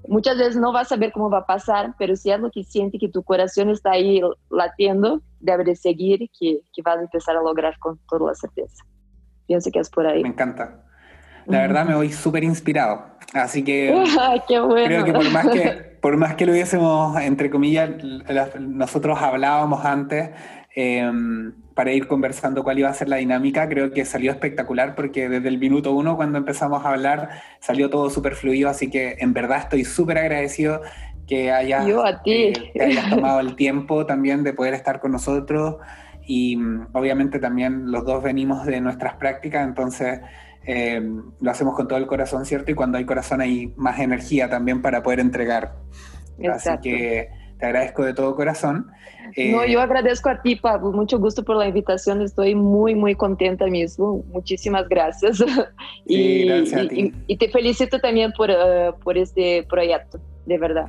Muchas 0.09 0.37
veces 0.39 0.57
no 0.57 0.73
vas 0.73 0.87
a 0.87 0.97
saber 0.97 1.13
cómo 1.13 1.31
va 1.31 1.39
a 1.39 1.47
pasar, 1.47 1.95
pero 1.99 2.17
si 2.17 2.31
es 2.31 2.41
lo 2.41 2.51
que 2.51 2.65
siente 2.65 2.99
que 2.99 3.09
tu 3.09 3.23
corazón 3.23 3.71
está 3.71 3.93
ahí 3.93 4.21
latiendo, 4.51 5.21
debe 5.39 5.65
de 5.65 5.77
seguir, 5.77 6.29
que, 6.39 6.61
que 6.73 6.83
vas 6.83 6.99
a 6.99 7.03
empezar 7.03 7.37
a 7.37 7.43
lograr 7.43 7.79
con 7.79 7.99
toda 8.09 8.29
la 8.29 8.35
certeza. 8.35 8.85
Pienso 9.47 9.71
que 9.71 9.79
es 9.79 9.91
por 9.91 10.07
ahí. 10.07 10.23
Me 10.23 10.31
encanta. 10.31 10.83
La 11.47 11.61
verdad 11.61 11.85
me 11.85 11.95
voy 11.95 12.13
súper 12.13 12.45
inspirado. 12.45 13.05
Así 13.33 13.65
que 13.65 13.93
Qué 14.49 14.61
bueno. 14.61 14.87
creo 14.87 15.05
que 15.05 15.13
por 15.13 15.31
más 15.31 15.49
que, 15.49 15.71
por 16.01 16.17
más 16.17 16.35
que 16.35 16.47
lo 16.47 16.53
hubiésemos, 16.53 17.21
entre 17.21 17.51
comillas, 17.51 17.91
nosotros 18.61 19.19
hablábamos 19.21 19.85
antes, 19.85 20.31
eh, 20.75 21.11
para 21.75 21.93
ir 21.93 22.07
conversando 22.07 22.65
cuál 22.65 22.79
iba 22.79 22.89
a 22.89 22.95
ser 22.95 23.09
la 23.09 23.17
dinámica, 23.17 23.69
creo 23.69 23.93
que 23.93 24.05
salió 24.05 24.31
espectacular 24.31 24.95
porque 24.95 25.29
desde 25.29 25.49
el 25.49 25.59
minuto 25.59 25.93
uno 25.93 26.17
cuando 26.17 26.39
empezamos 26.39 26.85
a 26.85 26.91
hablar 26.91 27.31
salió 27.61 27.91
todo 27.91 28.11
súper 28.11 28.35
fluido, 28.35 28.69
así 28.69 28.91
que 28.91 29.17
en 29.19 29.33
verdad 29.33 29.59
estoy 29.59 29.85
súper 29.85 30.19
agradecido 30.19 30.81
que 31.27 31.53
hayas, 31.53 31.87
eh, 32.25 32.53
que 32.75 32.83
hayas 32.83 33.11
tomado 33.11 33.41
el 33.41 33.57
tiempo 33.57 34.07
también 34.07 34.43
de 34.43 34.53
poder 34.53 34.75
estar 34.75 35.01
con 35.01 35.13
nosotros 35.13 35.77
y 36.27 36.57
mm, 36.57 36.89
obviamente 36.93 37.39
también 37.39 37.91
los 37.91 38.05
dos 38.05 38.23
venimos 38.23 38.65
de 38.67 38.81
nuestras 38.81 39.15
prácticas, 39.17 39.67
entonces 39.67 40.21
eh, 40.65 41.03
lo 41.41 41.51
hacemos 41.51 41.75
con 41.75 41.89
todo 41.89 41.99
el 41.99 42.07
corazón, 42.07 42.45
¿cierto? 42.45 42.71
Y 42.71 42.75
cuando 42.75 42.99
hay 42.99 43.05
corazón 43.05 43.41
hay 43.41 43.73
más 43.77 43.99
energía 43.99 44.49
también 44.49 44.81
para 44.81 45.03
poder 45.03 45.21
entregar. 45.21 45.75
Exacto. 46.39 46.71
Así 46.71 46.81
que 46.83 47.42
te 47.63 47.67
agradezco 47.67 48.05
de 48.05 48.13
todo 48.13 48.35
corazón. 48.35 48.91
No, 49.37 49.65
yo 49.65 49.81
agradezco 49.81 50.29
a 50.29 50.43
ti, 50.43 50.57
Pablo. 50.57 50.91
Mucho 50.91 51.21
gusto 51.21 51.45
por 51.45 51.55
la 51.55 51.69
invitación. 51.69 52.21
Estoy 52.21 52.57
muy, 52.57 52.97
muy 52.97 53.15
contenta 53.15 53.67
mismo. 53.67 54.25
Muchísimas 54.33 54.89
gracias. 54.89 55.39
Sí, 56.05 56.15
y, 56.15 56.47
gracias 56.47 56.81
a 56.81 56.89
ti. 56.89 57.15
y, 57.29 57.35
y, 57.35 57.37
te 57.37 57.49
felicito 57.49 58.01
también 58.01 58.33
por, 58.33 58.51
uh, 58.51 58.99
por 58.99 59.17
este 59.17 59.65
proyecto, 59.71 60.19
de 60.45 60.59
verdad. 60.59 60.87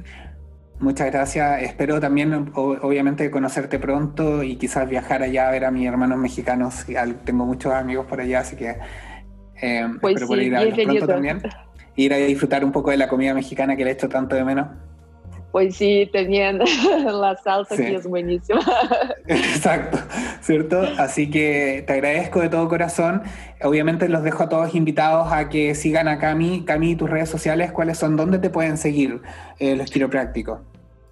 Muchas 0.79 1.11
gracias. 1.11 1.61
Espero 1.61 1.99
también, 1.99 2.51
obviamente, 2.55 3.29
conocerte 3.29 3.77
pronto 3.77 4.41
y 4.41 4.55
quizás 4.55 4.89
viajar 4.89 5.21
allá 5.21 5.49
a 5.49 5.51
ver 5.51 5.65
a 5.65 5.71
mis 5.71 5.87
hermanos 5.87 6.17
mexicanos. 6.17 6.87
Tengo 7.23 7.45
muchos 7.45 7.71
amigos 7.71 8.07
por 8.07 8.19
allá, 8.19 8.39
así 8.39 8.55
que 8.55 8.77
eh, 9.61 9.87
pues 10.01 10.15
espero 10.15 10.25
sí, 10.25 10.33
poder 10.33 10.43
ir 10.47 10.55
a 10.55 10.59
verlos 10.61 10.85
pronto 10.85 11.07
también. 11.07 11.41
Ir 11.95 12.13
a 12.13 12.17
disfrutar 12.17 12.65
un 12.65 12.71
poco 12.71 12.89
de 12.89 12.97
la 12.97 13.07
comida 13.07 13.35
mexicana 13.35 13.75
que 13.75 13.85
le 13.85 13.91
echo 13.91 14.09
tanto 14.09 14.35
de 14.35 14.43
menos. 14.43 14.69
Pues 15.53 15.75
sí, 15.75 16.09
también 16.11 16.59
la 17.05 17.37
salsa 17.37 17.75
Sí. 17.75 17.83
aquí 17.83 17.93
es 17.93 18.07
buenísima. 18.07 18.59
Exacto, 19.27 19.99
¿cierto? 20.41 20.81
Así 20.97 21.29
que 21.29 21.83
te 21.85 21.93
agradezco 21.93 22.39
de 22.39 22.49
todo 22.49 22.67
corazón. 22.67 23.21
Obviamente 23.61 24.09
los 24.09 24.23
dejo 24.23 24.41
a 24.41 24.49
todos 24.49 24.73
invitados 24.73 25.31
a 25.31 25.49
que 25.49 25.75
sigan 25.75 26.07
a 26.07 26.17
Cami. 26.17 26.65
Cami, 26.65 26.95
tus 26.95 27.07
redes 27.07 27.29
sociales, 27.29 27.71
¿cuáles 27.71 27.99
son? 27.99 28.15
¿Dónde 28.17 28.39
te 28.39 28.49
pueden 28.49 28.77
seguir 28.77 29.21
eh, 29.59 29.75
los 29.75 29.91
quiroprácticos? 29.91 30.59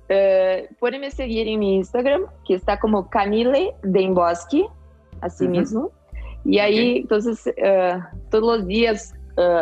Eh, 0.09 0.67
pueden 0.79 1.09
seguir 1.11 1.47
en 1.47 1.59
mi 1.59 1.75
Instagram, 1.75 2.23
que 2.47 2.55
está 2.55 2.79
como 2.79 3.11
Camille 3.11 3.73
Demboski, 3.83 4.65
así 5.21 5.43
Ujú. 5.43 5.51
mismo. 5.51 5.91
Y 6.43 6.57
ahí, 6.57 6.97
entonces, 6.97 7.45
eh, 7.57 7.93
todos 8.31 8.57
los 8.57 8.67
días, 8.67 9.13
eh, 9.37 9.61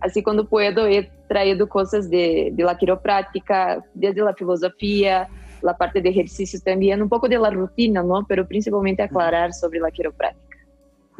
así 0.00 0.20
cuando 0.20 0.48
puedo, 0.48 0.88
he 0.88 1.08
traído 1.30 1.68
cosas 1.68 2.10
de, 2.10 2.50
de 2.52 2.64
la 2.64 2.76
desde 3.94 4.20
la 4.20 4.34
filosofía, 4.34 5.28
la 5.62 5.76
parte 5.76 6.00
de 6.02 6.08
ejercicios 6.08 6.60
también, 6.60 7.00
un 7.00 7.08
poco 7.08 7.28
de 7.28 7.38
la 7.38 7.50
rutina. 7.50 8.02
Pero 8.26 8.48
principalmente 8.48 9.04
aclarar 9.04 9.52
sobre 9.52 9.78
la 9.78 9.92
quiropráctica. 9.92 10.49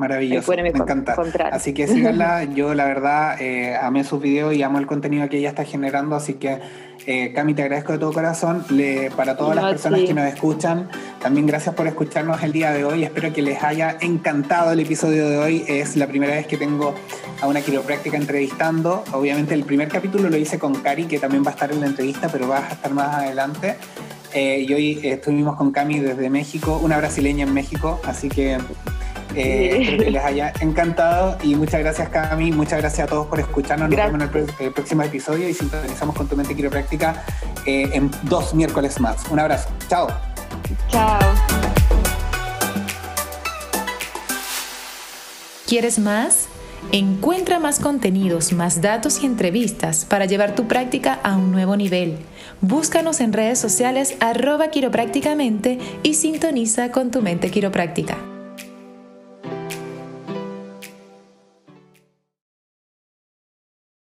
Maravilloso, 0.01 0.51
me 0.53 0.69
encanta. 0.69 1.13
encontrar. 1.13 1.53
Así 1.53 1.75
que 1.75 1.87
síganla. 1.87 2.45
Yo, 2.55 2.73
la 2.75 2.87
verdad, 2.87 3.37
eh, 3.41 3.77
amé 3.77 4.03
sus 4.03 4.21
videos 4.21 4.55
y 4.55 4.63
amo 4.63 4.79
el 4.79 4.87
contenido 4.87 5.29
que 5.29 5.37
ella 5.37 5.51
está 5.51 5.65
generando. 5.65 6.17
Así 6.17 6.35
que, 6.35 6.59
eh, 7.07 7.33
Cami, 7.35 7.53
te 7.53 7.63
agradezco 7.63 7.93
de 7.93 7.99
todo 7.99 8.13
corazón. 8.13 8.65
Le- 8.71 9.11
para 9.11 9.37
todas 9.37 9.57
las 9.57 9.67
personas 9.67 10.01
sí. 10.01 10.07
que 10.07 10.15
nos 10.15 10.25
escuchan, 10.27 10.89
también 11.21 11.47
gracias 11.47 11.75
por 11.75 11.87
escucharnos 11.87 12.43
el 12.43 12.53
día 12.53 12.71
de 12.73 12.85
hoy. 12.85 13.05
Espero 13.05 13.31
que 13.33 13.43
les 13.43 13.63
haya 13.63 13.99
encantado 14.01 14.73
el 14.73 14.81
episodio 14.81 15.29
de 15.29 15.37
hoy. 15.37 15.65
Es 15.69 15.97
la 15.97 16.07
primera 16.07 16.35
vez 16.35 16.47
que 16.47 16.57
tengo 16.57 16.95
a 17.43 17.47
una 17.47 17.61
quiropráctica 17.61 18.17
entrevistando. 18.17 19.05
Obviamente, 19.13 19.53
el 19.53 19.65
primer 19.65 19.89
capítulo 19.89 20.31
lo 20.31 20.37
hice 20.39 20.59
con 20.59 20.75
Cari, 20.77 21.05
que 21.05 21.19
también 21.19 21.45
va 21.45 21.49
a 21.49 21.53
estar 21.53 21.71
en 21.73 21.81
la 21.83 21.87
entrevista, 21.89 22.29
pero 22.33 22.49
va 22.49 22.59
a 22.67 22.69
estar 22.71 22.93
más 22.93 23.17
adelante. 23.17 23.77
Eh, 24.33 24.65
y 24.67 24.73
hoy 24.73 25.01
estuvimos 25.03 25.57
con 25.57 25.73
Cami 25.73 25.99
desde 25.99 26.31
México, 26.31 26.81
una 26.83 26.97
brasileña 26.97 27.45
en 27.45 27.53
México. 27.53 28.01
Así 28.07 28.29
que. 28.31 28.57
Eh, 29.35 29.71
Sí. 29.77 29.83
espero 29.83 30.05
que 30.05 30.11
les 30.11 30.25
haya 30.25 30.53
encantado 30.61 31.39
y 31.43 31.55
muchas 31.55 31.81
gracias 31.81 32.09
Cami, 32.09 32.53
muchas 32.53 32.81
gracias 32.81 33.07
a 33.07 33.11
todos 33.11 33.27
por 33.27 33.39
escucharnos. 33.41 33.89
Nos 33.89 33.97
Gracias. 33.97 34.19
vemos 34.19 34.35
en 34.35 34.49
el, 34.61 34.67
el 34.67 34.73
próximo 34.73 35.03
episodio 35.03 35.49
y 35.49 35.55
sintonizamos 35.55 36.17
con 36.17 36.27
tu 36.29 36.37
mente 36.37 36.55
quiropráctica 36.57 37.25
eh, 37.67 37.89
en 37.93 38.11
dos 38.25 38.55
miércoles 38.55 38.99
más. 39.01 39.19
Un 39.31 39.39
abrazo, 39.41 39.69
chao. 39.89 40.09
Chao. 40.89 41.19
¿Quieres 45.67 45.99
más? 45.99 46.49
Encuentra 46.93 47.61
más 47.61 47.79
contenidos, 47.79 48.53
más 48.53 48.81
datos 48.81 49.23
y 49.23 49.27
entrevistas 49.27 50.05
para 50.07 50.25
llevar 50.25 50.55
tu 50.55 50.67
práctica 50.67 51.21
a 51.23 51.37
un 51.37 51.53
nuevo 51.53 51.77
nivel. 51.77 52.19
Búscanos 52.63 53.21
en 53.21 53.33
redes 53.33 53.59
sociales 53.61 54.17
arroba 54.21 54.69
quiroprácticamente 54.69 55.79
y 56.03 56.15
sintoniza 56.15 56.91
con 56.91 57.11
tu 57.11 57.23
mente 57.23 57.51
quiropráctica. 57.51 58.17